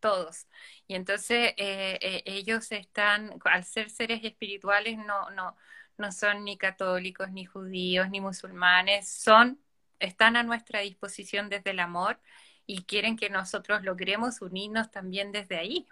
[0.00, 0.46] todos.
[0.86, 5.56] Y entonces eh, eh, ellos están, al ser seres espirituales, no, no,
[5.98, 9.60] no son ni católicos, ni judíos, ni musulmanes, son,
[9.98, 12.20] están a nuestra disposición desde el amor
[12.66, 15.88] y quieren que nosotros logremos unirnos también desde ahí.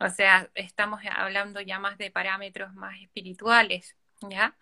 [0.00, 3.96] O sea, estamos hablando ya más de parámetros más espirituales,
[4.28, 4.56] ¿ya?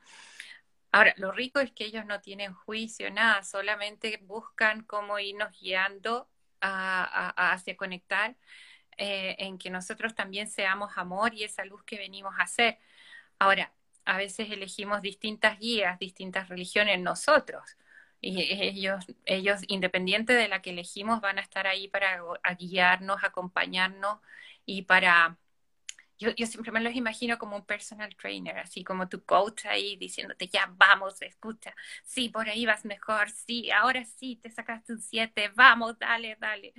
[0.90, 6.28] Ahora, lo rico es que ellos no tienen juicio, nada, solamente buscan cómo irnos guiando
[6.60, 8.36] hacia conectar,
[8.96, 12.78] eh, en que nosotros también seamos amor y esa luz que venimos a hacer.
[13.38, 13.72] Ahora,
[14.08, 17.76] a veces elegimos distintas guías, distintas religiones nosotros.
[18.22, 22.22] Y ellos, ellos, independiente de la que elegimos, van a estar ahí para
[22.58, 24.18] guiarnos, acompañarnos
[24.64, 25.38] y para...
[26.18, 29.96] Yo, yo siempre me los imagino como un personal trainer, así como tu coach ahí
[29.96, 35.00] diciéndote, ya vamos, escucha, sí, por ahí vas mejor, sí, ahora sí, te sacaste un
[35.00, 36.72] 7, vamos, dale, dale.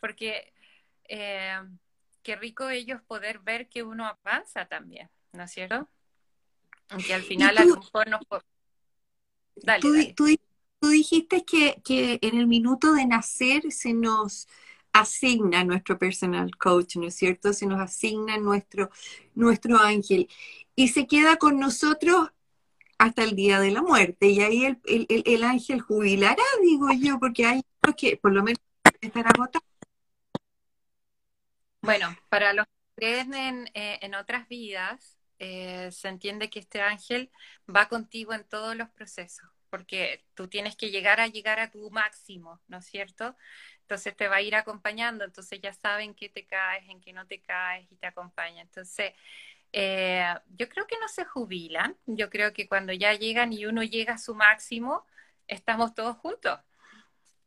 [0.00, 0.52] Porque
[1.08, 1.60] eh,
[2.22, 5.88] qué rico ellos poder ver que uno avanza también, ¿no es cierto?
[6.88, 8.20] Aunque al final a lo mejor no...
[9.56, 10.26] Dale, tú,
[10.80, 14.46] Tú, dijiste que, que, en el minuto de nacer se nos
[14.92, 17.54] asigna nuestro personal coach, ¿no es cierto?
[17.54, 18.90] Se nos asigna nuestro,
[19.34, 20.28] nuestro ángel
[20.76, 22.30] y se queda con nosotros
[22.98, 24.28] hasta el día de la muerte.
[24.28, 27.62] Y ahí el, el, el ángel jubilará, digo yo, porque hay
[27.96, 28.60] que por lo menos
[29.00, 29.64] estar agotado.
[31.80, 36.80] Bueno, para los que creen en, eh, en otras vidas, eh, se entiende que este
[36.80, 37.30] ángel
[37.74, 41.90] va contigo en todos los procesos, porque tú tienes que llegar a llegar a tu
[41.90, 43.36] máximo, ¿no es cierto?
[43.82, 47.26] Entonces te va a ir acompañando, entonces ya saben que te caes, en qué no
[47.26, 48.62] te caes y te acompaña.
[48.62, 49.12] Entonces,
[49.72, 53.82] eh, yo creo que no se jubilan, yo creo que cuando ya llegan y uno
[53.82, 55.04] llega a su máximo,
[55.48, 56.60] estamos todos juntos.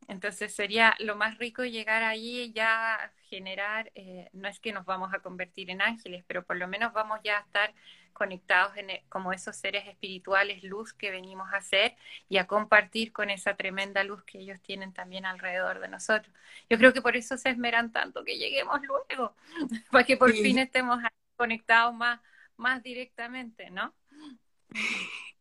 [0.07, 4.85] Entonces sería lo más rico llegar ahí y ya generar, eh, no es que nos
[4.85, 7.73] vamos a convertir en ángeles, pero por lo menos vamos ya a estar
[8.13, 11.95] conectados e, como esos seres espirituales, luz que venimos a ser
[12.29, 16.33] y a compartir con esa tremenda luz que ellos tienen también alrededor de nosotros.
[16.69, 19.35] Yo creo que por eso se esmeran tanto, que lleguemos luego,
[19.91, 20.99] para que por fin estemos
[21.35, 22.21] conectados más,
[22.55, 23.93] más directamente, ¿no?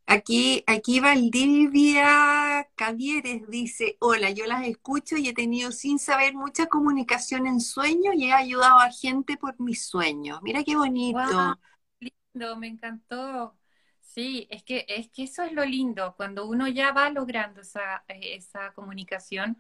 [0.09, 6.67] Aquí, aquí Valdivia Cavieres dice, hola, yo las escucho y he tenido sin saber mucha
[6.67, 10.41] comunicación en sueños y he ayudado a gente por mis sueños.
[10.43, 11.59] Mira qué bonito.
[11.99, 13.57] lindo, me encantó.
[14.01, 18.05] Sí, es que, es que eso es lo lindo, cuando uno ya va logrando esa,
[18.09, 19.59] esa comunicación,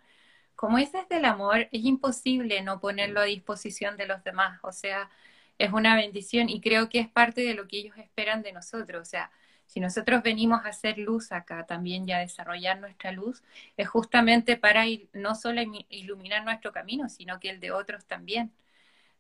[0.55, 5.11] como es del amor, es imposible no ponerlo a disposición de los demás, o sea,
[5.59, 9.03] es una bendición y creo que es parte de lo que ellos esperan de nosotros,
[9.03, 9.30] o sea,
[9.67, 13.43] si nosotros venimos a hacer luz acá también y a desarrollar nuestra luz,
[13.77, 18.53] es justamente para no solo iluminar nuestro camino, sino que el de otros también.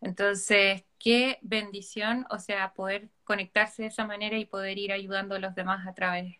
[0.00, 5.38] Entonces, qué bendición, o sea, poder conectarse de esa manera y poder ir ayudando a
[5.38, 6.36] los demás a través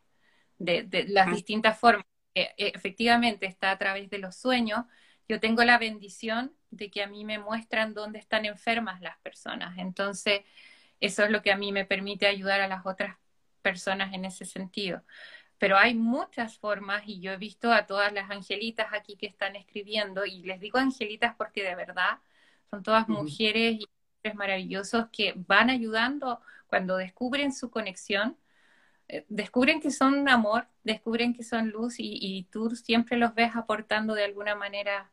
[0.59, 2.07] de, las distintas formas.
[2.35, 4.85] E, efectivamente, está a través de los sueños.
[5.29, 9.79] Yo tengo la bendición de que a mí me muestran dónde están enfermas las personas.
[9.79, 10.43] Entonces,
[11.01, 13.17] eso es lo que a mí me permite ayudar a las otras
[13.67, 15.03] personas en ese sentido.
[15.59, 19.57] Pero hay muchas formas y yo he visto a todas las angelitas aquí que están
[19.57, 22.21] escribiendo y les digo angelitas porque de verdad
[22.71, 28.37] son todas mujeres y hombres maravillosos que van ayudando cuando descubren su conexión,
[29.09, 34.15] eh, descubren que son amor, descubren que son luz y, tú siempre los ves aportando
[34.15, 35.11] de alguna manera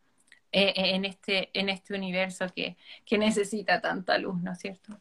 [0.51, 4.99] eh, en, este, en este universo que, que necesita tanta luz, ¿no es cierto?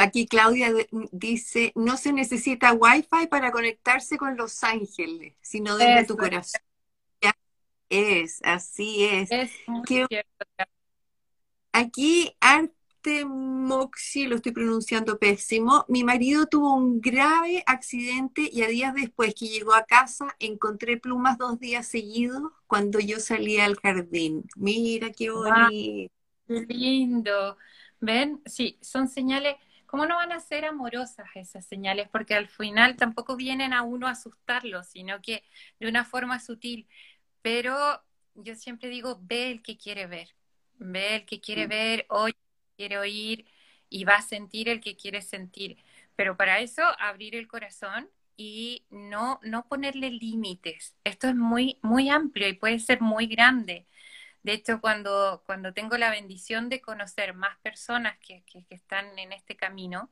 [0.00, 0.72] Aquí Claudia
[1.12, 6.60] dice, no se necesita wifi para conectarse con los ángeles, sino desde tu corazón.
[7.88, 9.30] es, así es.
[11.72, 15.84] Aquí, Arte Moxie, lo estoy pronunciando pésimo.
[15.88, 20.96] Mi marido tuvo un grave accidente y a días después que llegó a casa encontré
[20.96, 24.44] plumas dos días seguidos cuando yo salía al jardín.
[24.56, 26.12] Mira qué bonito.
[26.46, 27.56] Lindo.
[28.00, 28.42] ¿Ven?
[28.46, 29.56] Sí, son señales.
[29.94, 32.08] ¿Cómo no van a ser amorosas esas señales?
[32.08, 35.44] Porque al final tampoco vienen a uno a asustarlo, sino que
[35.78, 36.88] de una forma sutil.
[37.42, 38.02] Pero
[38.34, 40.34] yo siempre digo, ve el que quiere ver.
[40.78, 41.68] Ve el que quiere Mm.
[41.68, 43.46] ver, oye el que quiere oír
[43.88, 45.78] y va a sentir el que quiere sentir.
[46.16, 50.96] Pero para eso, abrir el corazón y no, no ponerle límites.
[51.04, 53.86] Esto es muy, muy amplio y puede ser muy grande.
[54.44, 59.32] De hecho, cuando, cuando tengo la bendición de conocer más personas que, que, están en
[59.32, 60.10] este camino,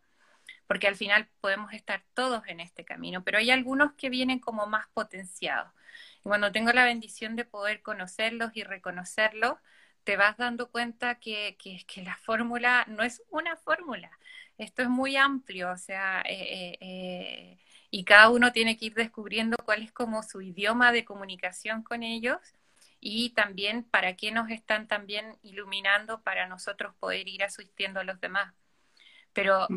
[0.67, 4.67] porque al final podemos estar todos en este camino, pero hay algunos que vienen como
[4.67, 5.71] más potenciados.
[6.21, 9.59] Y cuando tengo la bendición de poder conocerlos y reconocerlos,
[10.05, 14.11] te vas dando cuenta que, que, que la fórmula no es una fórmula,
[14.59, 17.59] esto es muy amplio, o sea, eh, eh, eh,
[17.91, 22.03] y cada uno tiene que ir descubriendo cuál es como su idioma de comunicación con
[22.03, 22.39] ellos
[23.05, 28.21] y también para qué nos están también iluminando para nosotros poder ir asistiendo a los
[28.21, 28.55] demás.
[29.33, 29.69] Pero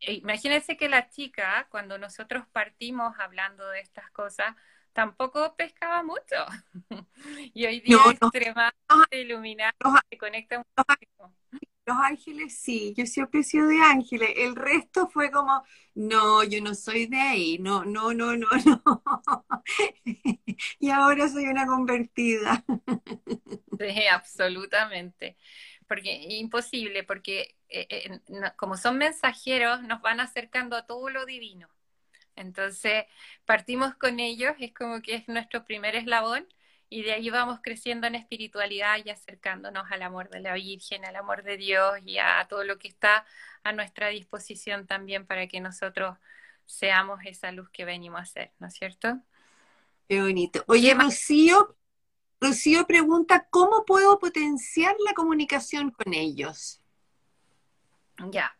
[0.00, 4.54] eh, imagínense que la chica, cuando nosotros partimos hablando de estas cosas,
[4.92, 6.36] tampoco pescaba mucho.
[7.54, 8.28] Y hoy día No, es no.
[8.28, 11.34] extremadamente iluminada, Los- se conecta muchísimo.
[11.88, 14.30] Los ángeles sí, yo siempre he sido de ángeles.
[14.36, 15.64] El resto fue como,
[15.94, 18.92] no, yo no soy de ahí, no, no, no, no, no.
[20.80, 22.62] Y ahora soy una convertida.
[23.78, 25.36] Sí, absolutamente.
[25.86, 28.20] Porque imposible, porque eh, eh,
[28.56, 31.68] como son mensajeros, nos van acercando a todo lo divino.
[32.36, 33.04] Entonces,
[33.46, 36.46] partimos con ellos, es como que es nuestro primer eslabón,
[36.90, 41.16] y de ahí vamos creciendo en espiritualidad y acercándonos al amor de la Virgen, al
[41.16, 43.26] amor de Dios y a, todo lo que está
[43.62, 46.16] a nuestra disposición también para que nosotros
[46.64, 49.20] seamos esa luz que venimos a ser, ¿no es cierto?
[50.08, 50.64] Qué bonito.
[50.66, 50.94] Oye.
[50.94, 51.76] Rocío,
[52.40, 56.80] Rocío pregunta, ¿cómo puedo potenciar la comunicación con ellos?
[58.30, 58.56] Ya.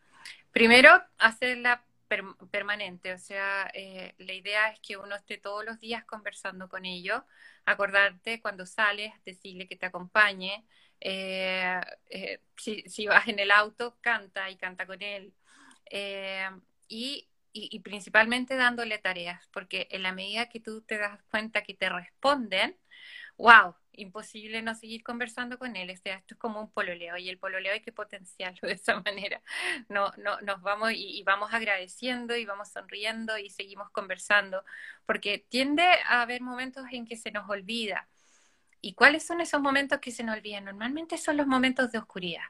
[0.51, 5.79] Primero, hacerla per- permanente, o sea, eh, la idea es que uno esté todos los
[5.79, 7.23] días conversando con ellos,
[7.65, 10.65] acordarte cuando sales, decirle que te acompañe,
[11.01, 11.81] eh,
[12.11, 15.33] eh, si, si vas en el auto, canta y canta con él,
[15.91, 16.49] eh,
[16.87, 21.63] y, y- y principalmente dándole tareas, porque en la medida que tú te das cuenta
[21.63, 22.77] que te responden,
[23.37, 25.89] wow, imposible no seguir conversando con él.
[25.91, 28.99] O sea, esto es como un pololeo y el pololeo hay que potenciarlo de esa
[29.01, 29.41] manera.
[29.89, 34.63] No, no, nos vamos y, vamos agradeciendo y vamos sonriendo y seguimos conversando,
[35.05, 38.07] porque tiende a haber momentos en que se nos olvida.
[38.81, 40.65] ¿Y cuáles son esos momentos que se nos olvidan?
[40.65, 42.43] Normalmente son los momentos de oscuridad.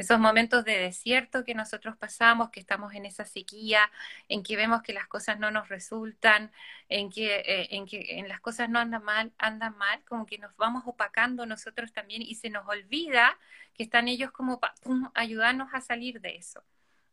[0.00, 3.90] Esos momentos de desierto que nosotros pasamos, que estamos en esa sequía,
[4.30, 6.50] en que vemos que las cosas no nos resultan,
[6.88, 10.38] en que, eh, en que en las cosas no andan mal, andan mal, como que
[10.38, 13.38] nos vamos opacando nosotros también y se nos olvida
[13.74, 14.72] que están ellos como para
[15.12, 16.64] ayudarnos a salir de eso,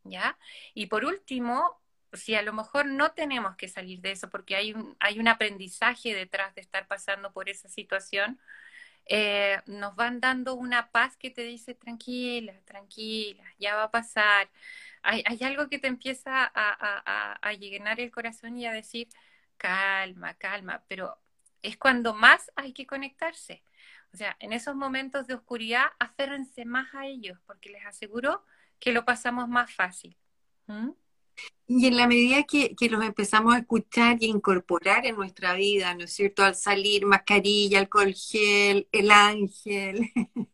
[0.05, 0.37] ¿ya?
[0.73, 1.81] Y por último,
[2.13, 5.27] si a lo mejor no tenemos que salir de eso porque hay un, hay un
[5.27, 8.39] aprendizaje detrás de estar pasando por esa situación,
[9.09, 14.49] eh, nos van dando una paz que te dice tranquila, tranquila, ya va a pasar.
[15.03, 19.07] Hay, algo que te empieza a, llenar el corazón y a decir,
[19.57, 21.17] calma, calma, pero
[21.61, 23.63] es cuando más hay que conectarse.
[24.13, 28.43] O sea, en esos momentos de oscuridad, aférrense más a ellos, porque les aseguro
[28.79, 30.17] que lo pasamos más fácil.
[30.67, 30.91] ¿Mm?
[31.67, 35.93] Y en la medida que, que, los empezamos a escuchar y incorporar en nuestra vida,
[35.95, 36.43] ¿no es cierto?
[36.43, 40.11] Al salir, mascarilla, alcohol gel, el ángel,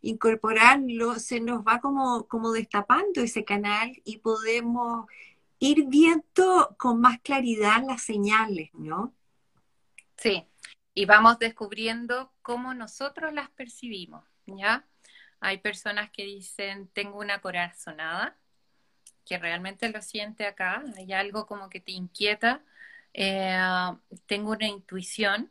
[0.00, 5.06] incorporarlo, se nos va como, como destapando ese canal y podemos
[5.58, 9.14] ir viendo con más claridad las señales, ¿no?
[10.16, 10.46] Sí,
[10.94, 14.86] y vamos descubriendo cómo nosotros las percibimos, ¿ya?
[15.40, 18.38] Hay personas que dicen, tengo una corazonada,
[19.26, 22.62] que realmente lo siente acá, hay algo como que te inquieta,
[23.12, 23.58] eh,
[24.26, 25.50] tengo una intuición,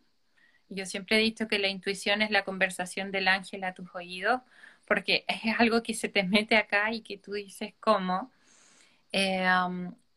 [0.69, 4.41] yo siempre he dicho que la intuición es la conversación del ángel a tus oídos,
[4.85, 8.31] porque es algo que se te mete acá y que tú dices cómo.
[9.11, 9.47] Eh,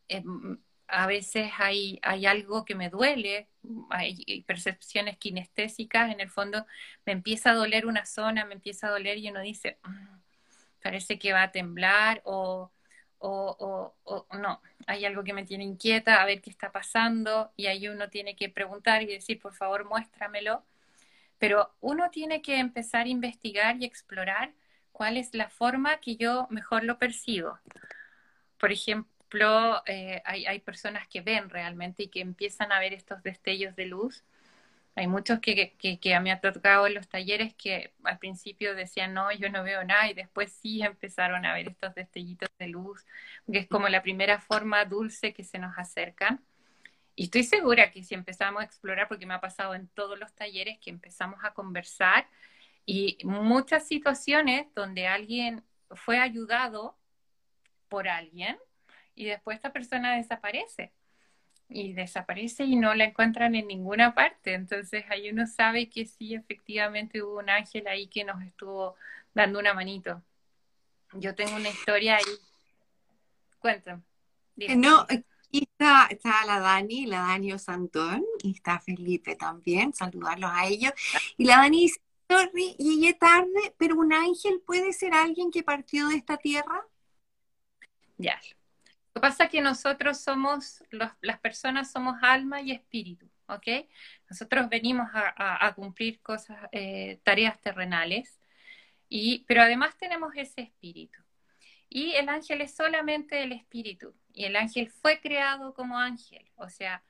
[0.09, 0.23] eh,
[0.87, 3.47] a veces hay, hay, algo que me duele,
[3.91, 6.65] hay percepciones kinestésicas, en el fondo
[7.05, 10.17] me empieza a doler una zona, me empieza a doler y uno dice, mmm,
[10.81, 12.71] parece que va a temblar o,
[13.19, 13.93] o,
[14.33, 18.09] no, hay algo que me tiene inquieta, a ver qué está pasando, y ahí uno
[18.09, 20.63] tiene que preguntar y decir, por favor, muéstramelo.
[21.37, 24.53] Pero uno tiene que empezar a investigar y explorar
[24.91, 27.59] cuál es la forma que yo mejor lo percibo.
[28.57, 33.23] Por ejemplo, eh, hay, hay, personas que ven realmente y que empiezan a ver estos
[33.23, 34.23] destellos de luz.
[34.99, 39.13] Hay muchos que, que, a mí ha tocado en los talleres que al principio decían,
[39.13, 43.05] no, yo no veo nada, y después sí empezaron a ver estos destellitos de luz,
[43.49, 46.43] que es como la primera forma dulce que se nos acercan.
[47.15, 50.33] Y estoy segura que si empezamos a explorar, porque me ha pasado en todos los
[50.33, 52.27] talleres que empezamos a conversar
[52.85, 56.97] y muchas situaciones donde alguien fue ayudado
[57.87, 58.57] por alguien
[59.15, 60.91] y después esta persona desaparece
[61.69, 64.53] y desaparece y no la encuentran en ninguna parte.
[64.53, 68.95] Entonces ahí uno sabe que sí, efectivamente hubo un ángel ahí que nos estuvo
[69.33, 70.21] dando una manito.
[71.13, 72.35] Yo tengo una historia ahí.
[73.59, 74.01] Cuéntame.
[74.75, 80.67] No, aquí está, está, la Dani, la Dani Osantón, y está Felipe también, saludarlos a
[80.67, 80.91] ellos.
[81.37, 86.09] Y la Dani dice, sorry, llegué tarde, pero un ángel puede ser alguien que partió
[86.09, 86.85] de esta tierra.
[88.17, 88.39] Ya.
[89.13, 93.67] Lo que pasa es que nosotros somos, las personas somos alma y espíritu, ¿ok?
[94.29, 98.39] Nosotros venimos a, cumplir cosas, eh, tareas terrenales,
[99.09, 101.19] y, pero además tenemos ese espíritu.
[101.89, 106.69] Y el ángel es solamente el espíritu, y el ángel fue creado como ángel, o
[106.69, 107.03] sea,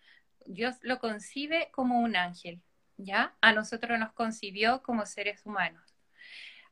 [0.45, 2.61] Dios lo concibe como un ángel,
[2.97, 3.35] ¿ya?
[3.41, 5.95] A nosotros nos concibió como seres humanos.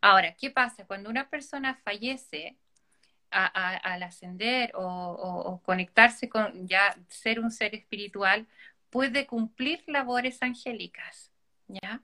[0.02, 0.86] Ahora, ¿qué pasa?
[0.86, 2.58] Cuando una persona fallece,
[3.32, 8.48] al ascender o, conectarse con ya ser un ser espiritual,
[8.90, 11.32] puede cumplir labores angélicas,
[11.68, 12.02] ¿ya?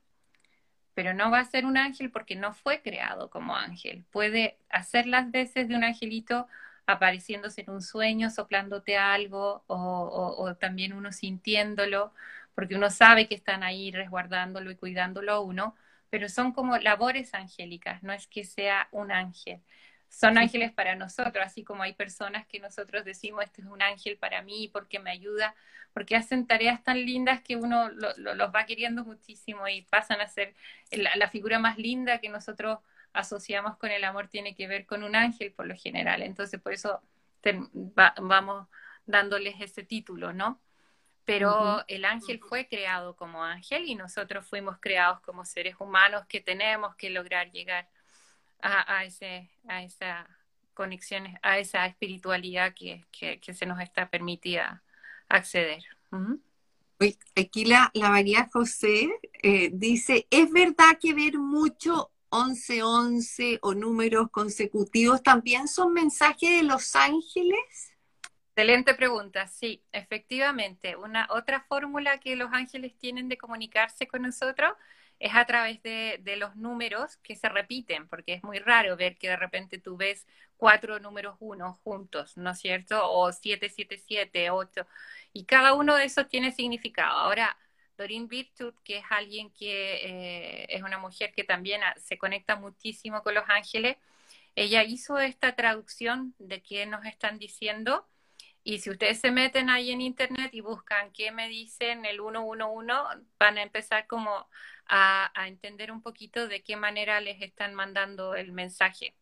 [0.94, 4.06] Pero no va a ser un ángel porque no fue creado como ángel.
[4.12, 6.48] Puede hacer las veces de un angelito
[6.86, 12.14] apareciéndose en un sueño, soplándote algo o, o también uno sintiéndolo,
[12.56, 15.76] porque uno sabe que están ahí resguardándolo y cuidándolo a uno,
[16.10, 19.62] pero son como labores angélicas, no es que sea un ángel
[20.14, 24.16] son ángeles para nosotros, así como hay personas que nosotros decimos, este es un ángel
[24.18, 25.56] para mí porque me ayuda,
[25.92, 30.54] porque hacen tareas tan lindas que uno los va queriendo muchísimo y pasan a ser
[30.92, 32.78] la, figura más linda que nosotros
[33.12, 36.22] asociamos con el amor tiene que ver con un ángel por lo general.
[36.22, 37.02] Entonces, por eso
[38.22, 38.68] vamos
[39.08, 40.62] dándoles ese título, ¿no?
[41.26, 46.40] Pero el ángel fue creado como ángel y nosotros fuimos creados como seres humanos que
[46.40, 47.90] tenemos que lograr llegar
[48.64, 50.28] a, ese, a esa
[50.74, 53.06] conexión, a esa espiritualidad que,
[53.54, 54.84] se nos está permitida
[55.28, 55.84] acceder.
[57.36, 59.10] Aquí la, la, María José
[59.42, 66.64] eh, dice, ¿es verdad que ver mucho 11-11 o números consecutivos también son mensajes de
[66.64, 67.94] los ángeles?
[68.56, 70.96] Excelente pregunta, sí, efectivamente.
[70.96, 74.74] Una otra fórmula que los ángeles tienen de comunicarse con nosotros
[75.20, 79.30] es a través de, los números que se repiten, porque es muy raro ver que
[79.30, 80.26] de repente tú ves
[80.58, 83.10] cuatro números uno juntos, ¿no es cierto?
[83.12, 84.86] O siete, siete, siete, ocho,
[85.32, 87.18] y cada uno de esos tiene significado.
[87.18, 87.58] Ahora,
[87.98, 93.24] Doreen Virtue, que es alguien que eh, es una mujer que también se conecta muchísimo
[93.24, 93.98] con los ángeles,
[94.56, 98.08] ella hizo esta traducción de qué nos están diciendo.
[98.64, 102.94] Y si ustedes se meten ahí en internet y buscan qué me dicen el 111,
[103.40, 104.48] van a empezar como
[104.88, 109.16] a, entender un poquito de qué manera les están mandando el mensaje.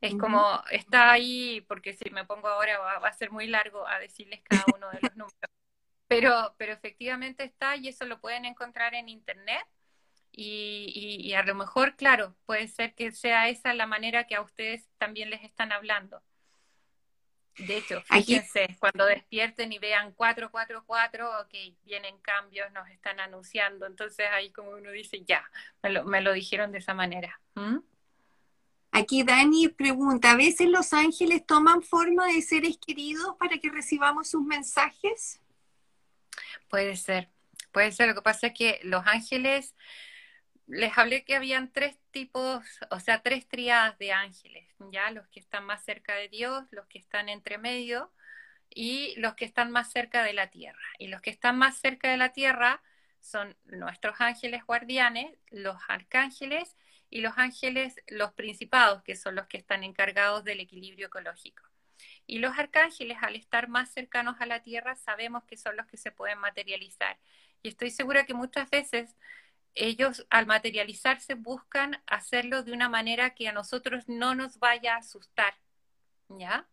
[0.00, 3.98] Es como, está ahí, porque si me pongo ahora va, a ser muy largo a
[3.98, 5.38] decirles cada uno de los números.
[6.08, 9.64] Pero, pero efectivamente está y eso lo pueden encontrar en internet.
[10.34, 14.40] Y, y, a lo mejor, claro, puede ser que sea esa la manera que a
[14.40, 16.22] ustedes también les están hablando.
[17.58, 23.86] De hecho, fíjense, cuando despierten y vean 444, ok, vienen cambios, nos están anunciando.
[23.86, 25.44] Entonces ahí como uno dice, ya,
[25.82, 27.38] me lo, dijeron de esa manera.
[27.54, 27.78] ¿Mm?
[28.92, 34.28] Aquí Dani pregunta, ¿a veces los ángeles toman forma de seres queridos para que recibamos
[34.28, 35.40] sus mensajes?
[36.68, 37.28] Puede ser,
[37.70, 38.08] puede ser.
[38.08, 39.74] Lo que pasa es que los ángeles
[40.66, 45.40] les hablé que habían tres tipos, o sea, tres triadas de ángeles, ya los que
[45.40, 48.12] están más cerca de Dios, los que están entre medio
[48.70, 50.82] y los que están más cerca de la tierra.
[50.98, 52.82] Y los que están más cerca de la tierra
[53.20, 56.76] son nuestros ángeles guardianes, los arcángeles
[57.10, 61.62] y los ángeles, los principados, que son los que están encargados del equilibrio ecológico.
[62.26, 65.96] Y los arcángeles, al estar más cercanos a la tierra, sabemos que son los que
[65.96, 67.18] se pueden materializar.
[67.62, 69.16] Y estoy segura que muchas veces
[69.74, 74.98] ellos al materializarse buscan hacerlo de una manera que a nosotros no nos vaya a
[74.98, 75.54] asustar,
[76.28, 76.66] ¿ya?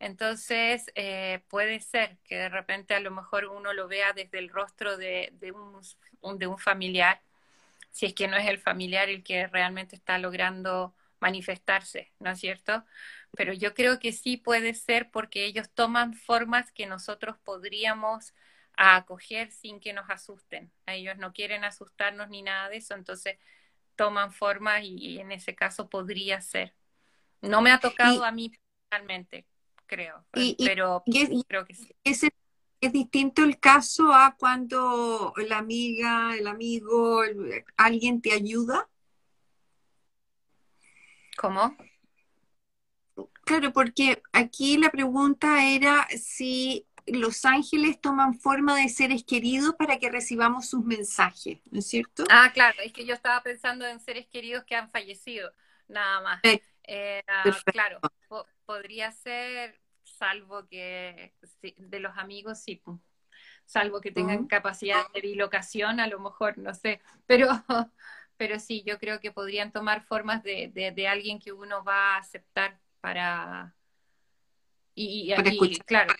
[0.00, 4.50] Entonces, eh, puede ser que de repente a lo mejor uno lo vea desde el
[4.50, 7.20] rostro de, un, de un familiar
[7.94, 12.40] si es que no es el familiar el que realmente está logrando manifestarse, ¿no es
[12.40, 12.84] cierto?
[13.36, 18.34] Pero yo creo que sí puede ser porque ellos toman formas que nosotros podríamos
[18.76, 20.72] acoger sin que nos asusten.
[20.86, 23.38] Ellos no quieren asustarnos ni nada de eso, entonces
[23.96, 26.74] toman formas y, en ese caso podría ser.
[27.40, 28.50] No me ha tocado a mí
[28.90, 29.46] personalmente,
[29.86, 30.24] creo,
[30.58, 31.02] pero
[31.46, 31.94] creo que sí.
[32.02, 32.22] Es,
[32.80, 37.22] es distinto el caso a cuando la amiga, el amigo,
[37.76, 38.88] alguien te ayuda.
[41.36, 41.76] ¿Cómo?
[43.44, 49.98] Claro, porque aquí la pregunta era si los ángeles toman forma de seres queridos para
[49.98, 52.24] que recibamos sus mensajes, ¿no es cierto?
[52.30, 55.52] Ah, claro, es que yo estaba pensando en seres queridos que han fallecido,
[55.88, 56.40] nada más.
[56.84, 57.22] Eh,
[57.66, 58.00] claro,
[58.66, 61.32] podría ser, salvo que
[61.76, 62.80] de los amigos, sí,
[63.64, 67.48] salvo que tengan capacidad de bilocación, a lo mejor, no sé, pero,
[68.36, 72.18] pero sí, yo creo que podrían tomar formas de, de, alguien que uno va a
[72.18, 73.74] aceptar para...
[74.96, 76.14] Y, y, claro,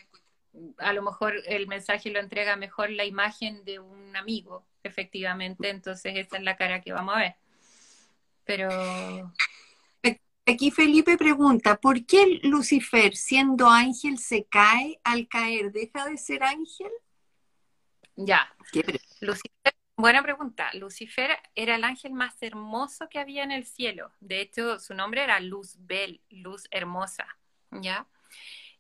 [0.79, 6.15] a lo mejor el mensaje lo entrega mejor la imagen de un amigo, efectivamente, entonces
[6.17, 7.35] esa es la cara que vamos a ver.
[8.45, 9.33] Pero...
[10.47, 15.73] Aquí Felipe pregunta, ¿por qué Lucifer, siendo ángel, se cae al caer?
[15.73, 16.91] ¿Deja de ser ángel?
[18.15, 18.55] Ya.
[19.21, 20.71] Lucifer, buena pregunta.
[20.75, 24.13] Lucifer era el ángel más hermoso que había en el cielo.
[24.21, 27.27] De hecho, su nombre era Luzbel, luz hermosa.
[27.71, 28.07] ¿Ya?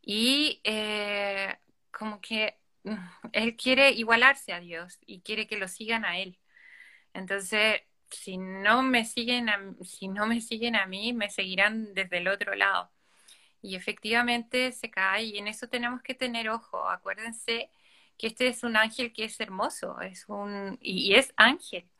[0.07, 1.57] Y eh,
[1.91, 2.59] como que
[3.33, 6.39] él quiere igualarse a Dios y quiere que lo sigan a él.
[7.15, 12.19] Entonces, si no me siguen a, si no me siguen a mí, me seguirán desde
[12.19, 12.91] el otro lado.
[13.63, 16.89] Y efectivamente se cae y en eso tenemos que tener ojo.
[16.89, 17.71] Acuérdense
[18.19, 21.89] que este es un ángel que es hermoso, es un y, es ángel.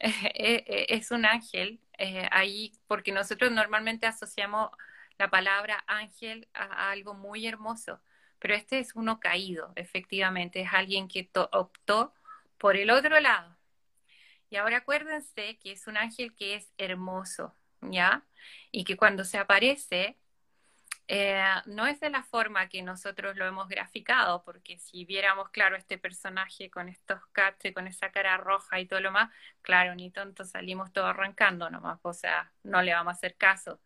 [0.00, 4.70] E, e, es un ángel eh, ahí porque nosotros normalmente asociamos
[5.18, 8.00] la palabra ángel a algo muy hermoso
[8.38, 12.14] pero este es uno caído, efectivamente, es alguien que optó
[12.58, 13.56] por el otro lado.
[14.50, 18.22] Y ahora acuérdense que es un ángel que es hermoso, ¿ya?
[18.70, 20.18] Y que cuando se aparece,
[21.08, 25.76] eh, no es de la forma que nosotros lo hemos graficado, porque si viéramos, claro,
[25.76, 30.10] este personaje con estos caches, con esa cara roja y todo lo más, claro, ni
[30.10, 33.80] tonto salimos todos arrancando nomás, o sea, no le vamos a hacer caso.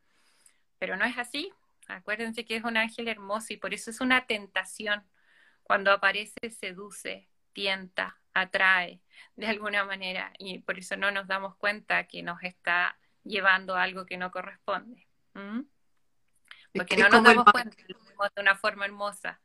[0.81, 1.53] Pero no es así,
[1.91, 5.05] Acuérdense que es un ángel hermoso y por eso es una tentación.
[5.63, 9.01] Cuando aparece, seduce, tienta, atrae
[9.37, 13.83] de alguna manera y por eso no nos damos cuenta que nos está llevando a
[13.83, 15.07] algo que no corresponde.
[16.73, 19.41] Porque no nos damos cuenta de una forma hermosa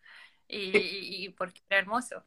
[0.47, 2.23] y, porque era hermoso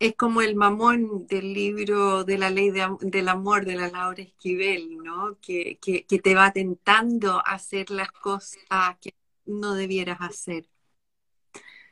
[0.00, 4.96] es como el mamón del libro de la ley del amor de la Laura Esquivel,
[4.96, 5.38] ¿no?
[5.42, 10.64] Que, te va tentando a hacer las cosas que no debieras hacer.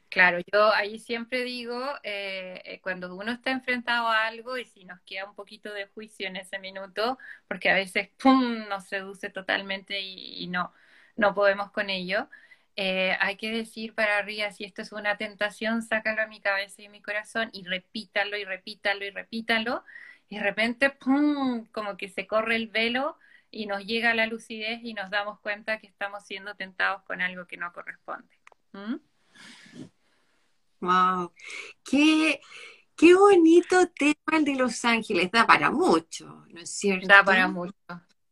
[0.08, 4.86] Claro, yo ahí siempre digo, eh, eh, cuando uno está enfrentado a algo y si
[4.86, 9.28] nos queda un poquito de juicio en ese minuto, porque a veces, ¡pum!, nos seduce
[9.28, 10.72] totalmente y, y no,
[11.16, 12.30] no podemos con ello,
[12.80, 16.80] eh, hay que decir para arriba, si esto es una tentación, sácalo a mi cabeza
[16.80, 19.82] y a mi corazón y repítalo y repítalo y repítalo.
[20.28, 23.18] Y de repente, ¡pum!, como que se corre el velo
[23.50, 27.48] y nos llega la lucidez y nos damos cuenta que estamos siendo tentados con algo
[27.48, 28.28] que no corresponde.
[30.78, 31.32] ¡Wow!
[31.82, 32.40] Qué,
[32.94, 35.32] qué bonito tema el de Los Ángeles.
[35.32, 37.08] Da para mucho, ¿no es cierto?
[37.08, 37.74] Da para mucho.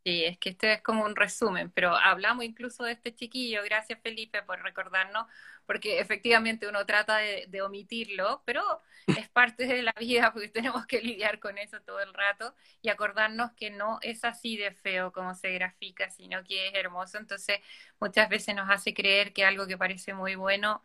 [0.07, 3.99] Sí, es que este es como un resumen, pero hablamos incluso de este chiquillo, gracias
[4.01, 5.27] Felipe por recordarnos,
[5.67, 8.63] porque efectivamente uno trata de, omitirlo, pero
[9.09, 12.89] es parte de la vida porque tenemos que lidiar con eso todo el rato y
[12.91, 17.59] acordarnos que no es así de feo como se grafica, sino que es hermoso, entonces
[17.99, 20.83] muchas veces nos hace creer que algo que parece muy bueno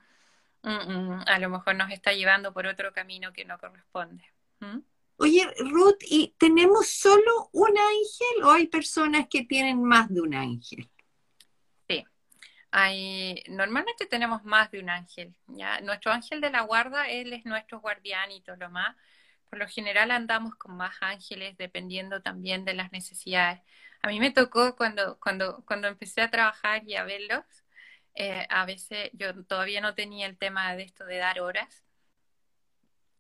[0.64, 4.26] mm, mm, a lo mejor nos está llevando por otro camino que no corresponde.
[5.22, 10.34] Oye, Ruth, ¿y tenemos solo un ángel o hay personas que tienen más de un
[10.34, 10.90] ángel?
[11.88, 12.04] Sí,
[13.48, 15.36] normalmente tenemos más de un ángel.
[15.84, 18.96] Nuestro ángel de la guarda, él es nuestro guardián y todo lo más.
[19.48, 23.62] Por lo general andamos con más ángeles dependiendo también de las necesidades.
[24.02, 27.46] A mí me tocó cuando, cuando, cuando empecé a trabajar y a verlos,
[28.16, 31.84] eh, a veces yo todavía no tenía el tema de esto de dar horas.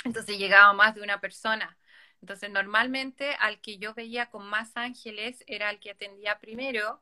[0.03, 1.77] Entonces llegaba más de una persona
[2.21, 7.01] entonces, normalmente al que yo veía con más ángeles era el que atendía primero,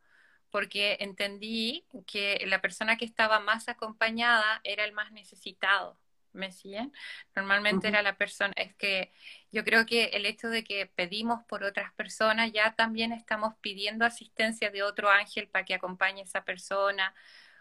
[0.50, 5.98] porque entendí que la persona que estaba más acompañada era el más necesitado,
[6.32, 6.94] ¿Me siguen?
[7.36, 9.12] Normalmente era la persona, es que
[9.52, 14.06] yo creo que el hecho de que pedimos por otras personas, ya también estamos pidiendo
[14.06, 17.16] asistencia de otro ángel para que acompañe a esa persona,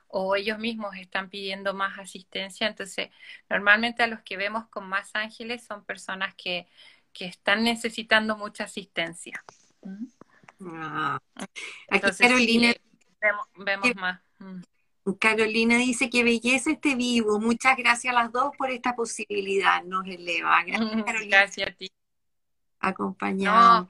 [0.08, 2.66] o ellos mismos están pidiendo más asistencia.
[2.66, 3.10] Entonces,
[3.48, 6.68] normalmente a los que vemos con más ángeles son personas que,
[7.18, 9.44] que están necesitando mucha asistencia.
[10.60, 11.18] Ah.
[11.88, 12.72] Aquí Carolina,
[13.56, 14.20] vemos, más.
[14.38, 14.60] Mm.
[15.18, 17.40] Carolina dice que belleza este vivo.
[17.40, 19.82] Muchas gracias a las dos por esta posibilidad.
[19.82, 20.62] Nos eleva.
[20.66, 21.36] Gracias, Carolina.
[21.38, 21.90] Gracias a ti.
[22.78, 23.88] Acompañado.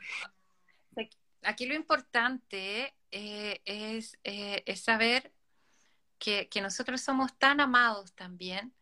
[1.43, 5.35] aquí lo importante eh, es, eh, es, saber
[6.18, 8.74] que, que, nosotros somos tan amados también,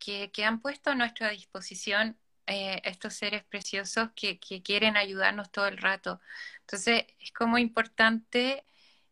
[0.00, 5.50] que, que han puesto a nuestra disposición eh, estos seres preciosos que, que, quieren ayudarnos
[5.50, 6.20] todo el rato.
[6.60, 8.64] Entonces, es como importante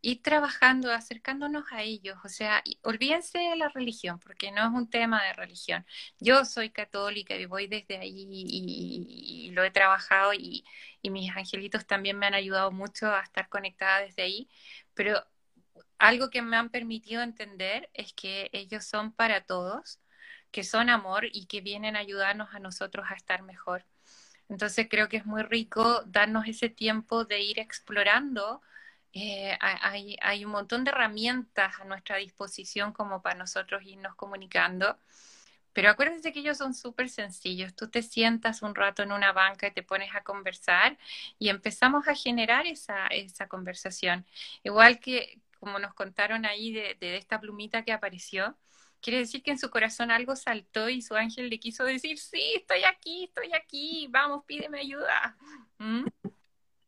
[0.03, 2.19] ir trabajando, acercándonos a ellos.
[2.25, 5.87] O sea, olvídense de la religión, porque no es un tema de religión.
[6.19, 10.65] Yo soy católica y voy desde ahí y, lo he trabajado y,
[11.03, 14.49] y, mis angelitos también me han ayudado mucho a estar conectada desde ahí.
[14.95, 15.25] Pero
[15.99, 20.01] algo que me han permitido entender es que ellos son para todos,
[20.51, 23.85] que son amor y que vienen a ayudarnos a nosotros a estar mejor.
[24.49, 28.61] Entonces creo que es muy rico darnos ese tiempo de ir explorando
[29.13, 34.99] eh, hay, hay, un montón de herramientas a nuestra disposición como para nosotros irnos comunicando.
[35.73, 37.75] Pero acuérdense que ellos son súper sencillos.
[37.75, 40.99] Tú te sientas un rato en una banca y te pones a conversar
[41.39, 44.27] y empezamos a generar esa, esa conversación.
[44.65, 48.57] Igual que como nos contaron ahí de, de, esta plumita que apareció,
[49.01, 52.53] quiere decir que en su corazón algo saltó y su ángel le quiso decir, sí,
[52.57, 55.37] estoy aquí, estoy aquí, vamos, pídeme ayuda.
[55.79, 56.05] ¿Mm?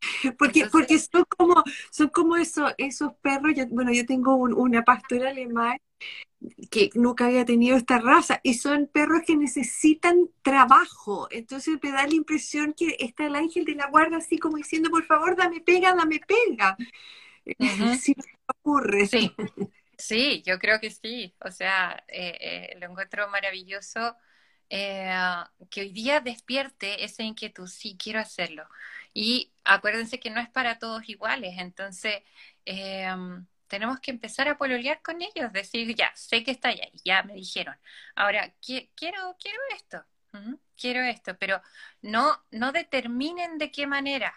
[0.39, 5.79] Porque, porque son como, son como esos, esos perros, bueno, yo tengo una pastora alemán
[6.71, 11.29] que nunca había tenido esta raza, y son perros que necesitan trabajo.
[11.31, 14.91] Entonces me da la impresión que está el ángel de la guarda así como diciendo,
[14.91, 16.77] por favor, dame pega, dame pega.
[17.97, 18.15] si
[18.47, 19.07] ocurre.
[19.07, 19.33] Sí.
[20.03, 21.35] sí, yo creo que sí.
[21.41, 24.17] O sea, eh, eh, lo encuentro maravilloso
[24.71, 25.15] eh,
[25.71, 28.67] que hoy día despierte esa inquietud, sí, quiero hacerlo.
[29.15, 32.23] Y acuérdense que no es para todos iguales, entonces
[32.65, 37.23] em, tenemos que empezar a pololear con ellos, decir, ya, sé que está ahí, ya
[37.23, 37.77] me dijeron.
[38.15, 40.05] Ahora, quiero, quiero esto,
[40.77, 41.61] quiero esto, pero
[42.03, 44.35] no, no determinen de qué manera,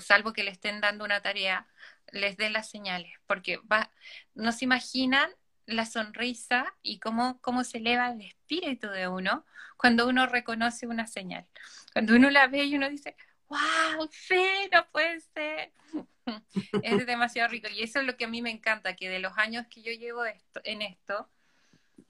[0.00, 1.66] salvo que le estén dando una tarea,
[2.12, 3.90] les den las señales, porque va,
[4.34, 5.30] no imaginan
[5.66, 9.44] la sonrisa y cómo, cómo se eleva el espíritu de uno
[9.76, 11.46] cuando uno reconoce una señal.
[11.92, 13.16] Cuando uno la ve y uno dice,
[13.48, 15.72] wow, sí, no puede ser.
[16.82, 17.68] es demasiado rico.
[17.68, 19.92] Y eso es lo que a mí me encanta, que de los años que yo
[19.92, 21.28] llevo esto, en esto,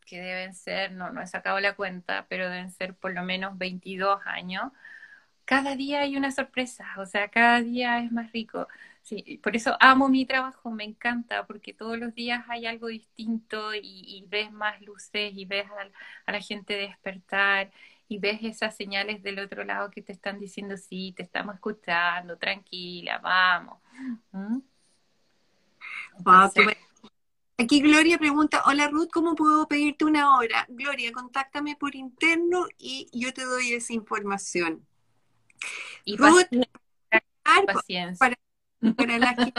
[0.07, 3.57] que deben ser, no, no he sacado la cuenta, pero deben ser por lo menos
[3.57, 4.72] 22 años,
[5.44, 8.68] cada día hay una sorpresa, o sea, cada día es más rico.
[9.03, 13.74] Sí, por eso amo mi trabajo, me encanta, porque todos los días hay algo distinto
[13.74, 15.66] y, ves más luces y ves
[16.26, 17.72] a, la gente despertar
[18.07, 22.38] y ves esas señales del otro lado que te están diciendo, sí, te estamos escuchando,
[22.38, 23.78] tranquila, vamos.
[24.30, 24.59] ¿Mm?
[27.59, 30.64] Aquí Gloria pregunta, hola Ruth, ¿cómo puedo pedirte una hora?
[30.68, 34.86] Gloria, contáctame por interno y yo te doy esa información.
[36.05, 36.46] Y Ruth,
[37.66, 38.16] paciencia.
[38.18, 38.36] Para,
[38.96, 39.52] para las que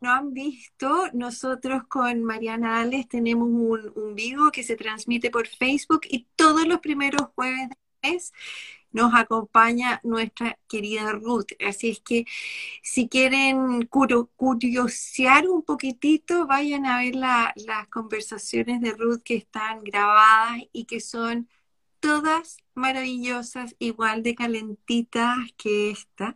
[0.00, 5.46] no, han visto, nosotros con Mariana Ales tenemos un, un vivo que se transmite por
[5.48, 8.32] Facebook y todos los primeros jueves del mes
[8.96, 11.52] nos acompaña nuestra querida Ruth.
[11.66, 12.24] Así es que
[12.82, 20.62] si quieren curiosear un poquitito, vayan a ver las conversaciones de Ruth que están grabadas
[20.72, 21.48] y que son
[22.00, 26.34] todas maravillosas, igual de calentitas que esta.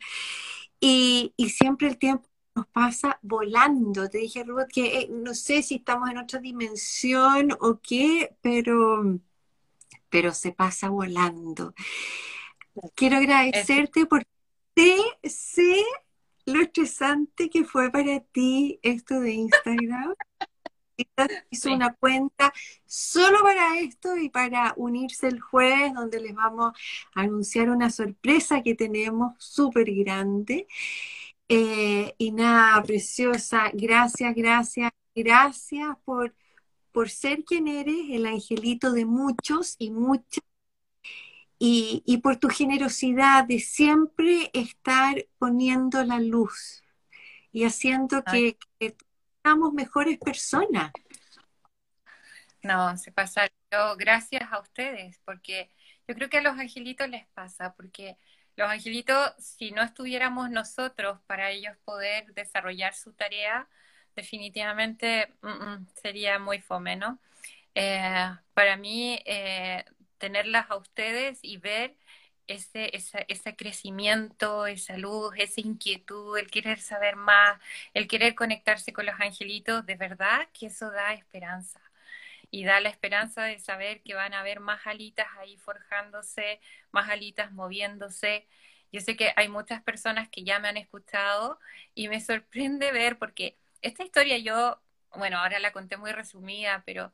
[0.80, 4.08] Y, siempre el tiempo nos pasa volando.
[4.08, 9.20] Te dije, Ruth, que eh, no sé si estamos en otra dimensión o qué, pero,
[10.08, 11.74] pero se pasa volando.
[12.94, 14.26] Quiero agradecerte porque
[15.24, 15.84] sé
[16.46, 20.14] lo estresante que fue para ti esto de Instagram.
[21.50, 22.52] hizo una cuenta
[22.86, 26.72] solo para esto y para unirse el jueves, donde les vamos
[27.14, 30.66] a anunciar una sorpresa que tenemos súper grande.
[31.48, 36.34] Eh, y nada, preciosa, gracias, gracias, gracias por,
[36.92, 40.44] por ser quien eres, el angelito de muchos y muchas.
[41.58, 46.82] Y, y por tu generosidad de siempre estar poniendo la luz
[47.52, 48.96] y haciendo que, que
[49.72, 50.92] mejores personas.
[52.62, 53.48] No, se pasa.
[53.96, 55.70] Gracias a ustedes, porque
[56.08, 58.16] yo creo que a los angelitos les pasa, porque
[58.56, 63.68] los angelitos, si no estuviéramos nosotros para ellos poder desarrollar su tarea,
[64.16, 67.18] definitivamente mm, mm, sería muy fome, ¿no?
[67.74, 69.84] Eh, para mí, eh,
[70.18, 71.96] tenerlas a ustedes y ver
[72.46, 72.90] ese,
[73.28, 77.60] ese crecimiento, esa luz, esa inquietud, el querer saber más,
[77.94, 81.80] el querer conectarse con los angelitos, de verdad que eso da esperanza.
[82.50, 86.60] Y da la esperanza de saber que van a haber más alitas ahí forjándose,
[86.92, 88.48] más alitas moviéndose.
[88.92, 91.60] Yo sé que hay muchas personas que ya me han escuchado
[91.94, 94.80] y me sorprende ver, porque esta historia yo,
[95.16, 97.12] bueno, ahora la conté muy resumida, pero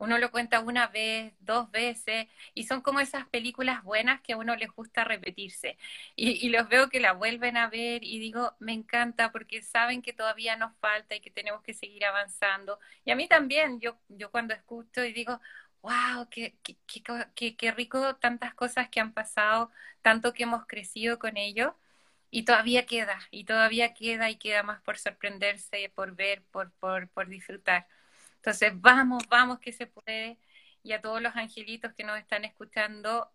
[0.00, 4.38] uno lo cuenta una vez, dos veces, y son como esas películas buenas que a
[4.38, 5.76] uno les gusta repetirse.
[6.16, 10.12] Y, los veo que la vuelven a ver y digo, me encanta porque saben que
[10.14, 12.80] todavía nos falta y que tenemos que seguir avanzando.
[13.04, 15.40] Y a mí también, yo, yo cuando escucho y digo,
[15.82, 16.56] wow, qué,
[17.34, 19.70] qué, rico tantas cosas que han pasado,
[20.02, 21.72] tanto que hemos crecido con ellos.
[22.30, 27.08] Y todavía queda, y todavía queda, y queda más por sorprenderse, por ver, por, por,
[27.08, 27.86] por disfrutar.
[28.40, 30.38] Entonces, vamos, vamos que se puede.
[30.82, 33.30] Y a todos los angelitos que nos están escuchando,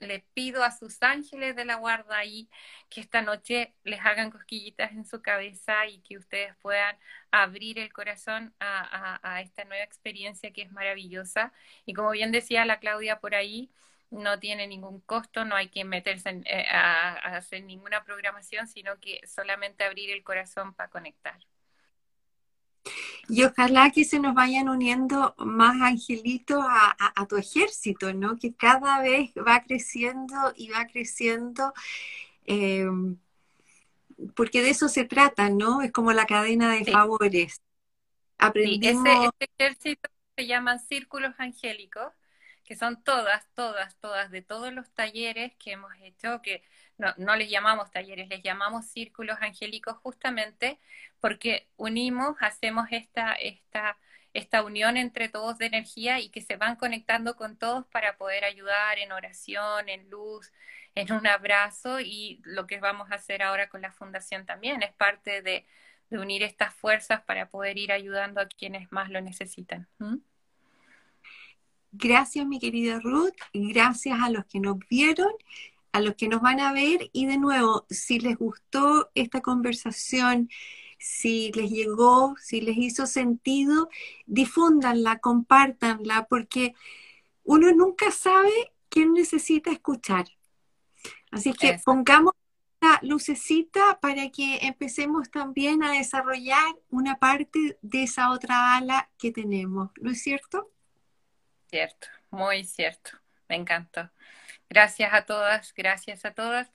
[0.00, 2.48] les pido a sus ángeles de la guarda ahí
[2.88, 6.96] que esta noche les hagan cosquillitas en su cabeza y que ustedes puedan
[7.30, 11.52] abrir el corazón a, esta nueva experiencia que es maravillosa.
[11.86, 13.70] Y como bien decía la Claudia por ahí,
[14.10, 19.20] no tiene ningún costo, no hay que meterse eh, a hacer ninguna programación, sino que
[19.26, 21.38] solamente abrir el corazón para conectar.
[23.30, 28.36] Y ojalá que se nos vayan uniendo más angelitos a, tu ejército, ¿no?
[28.36, 31.72] Que cada vez va creciendo y va creciendo,
[32.44, 33.16] em,
[34.34, 35.82] porque de eso se trata, ¿no?
[35.82, 37.62] Es como la cadena de favores.
[38.38, 39.06] Aprendimos...
[39.06, 42.12] ese, ejército se llaman círculos angélicos,
[42.70, 46.62] que son todas, todas, todas, de todos los talleres que hemos hecho, que
[46.98, 50.78] no, no les llamamos talleres, les llamamos círculos angélicos justamente
[51.18, 53.98] porque unimos, hacemos esta, esta,
[54.34, 58.44] esta unión entre todos de energía y que se van conectando con todos para poder
[58.44, 60.52] ayudar en oración, en luz,
[60.94, 64.92] en un abrazo y lo que vamos a hacer ahora con la fundación también es
[64.92, 65.66] parte de,
[66.12, 69.88] unir estas fuerzas para poder ir ayudando a quienes más lo necesitan.
[71.92, 75.30] Gracias, mi querida Ruth, gracias a los que nos vieron
[75.92, 80.48] a los que nos van a ver y de nuevo, si les gustó esta conversación,
[80.98, 83.88] si les llegó, si les hizo sentido,
[84.26, 86.74] difúndanla, compártanla, porque
[87.44, 90.26] uno nunca sabe quién necesita escuchar.
[91.30, 92.34] Así que pongamos
[92.80, 99.32] la lucecita para que empecemos también a desarrollar una parte de esa otra ala que
[99.32, 100.70] tenemos, ¿no es cierto?
[101.70, 103.12] Cierto, muy cierto,
[103.48, 104.10] me encantó.
[104.68, 106.72] Gracias a todas, gracias a todas.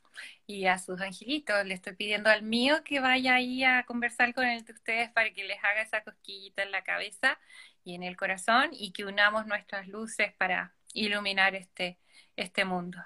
[0.48, 4.46] Y a sus angelitos, le estoy pidiendo al mío que vaya ahí a conversar con
[4.46, 7.39] el de ustedes para que les haga esa cosquillita en la cabeza
[7.84, 12.00] y en el corazón y que unamos nuestras luces para iluminar este,
[12.38, 13.00] este mundo.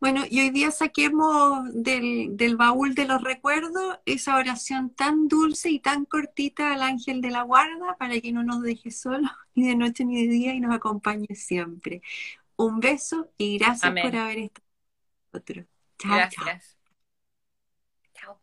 [0.00, 5.70] Bueno, y hoy día saquemos del, del, baúl de los recuerdos esa oración tan dulce
[5.70, 9.68] y tan cortita al ángel de la guarda para que no nos deje solos ni
[9.68, 12.02] de noche ni de día y nos acompañe siempre.
[12.56, 15.66] Un beso y gracias por haber estado con nosotros.
[15.98, 16.76] Chao, gracias.
[18.14, 18.40] Chao.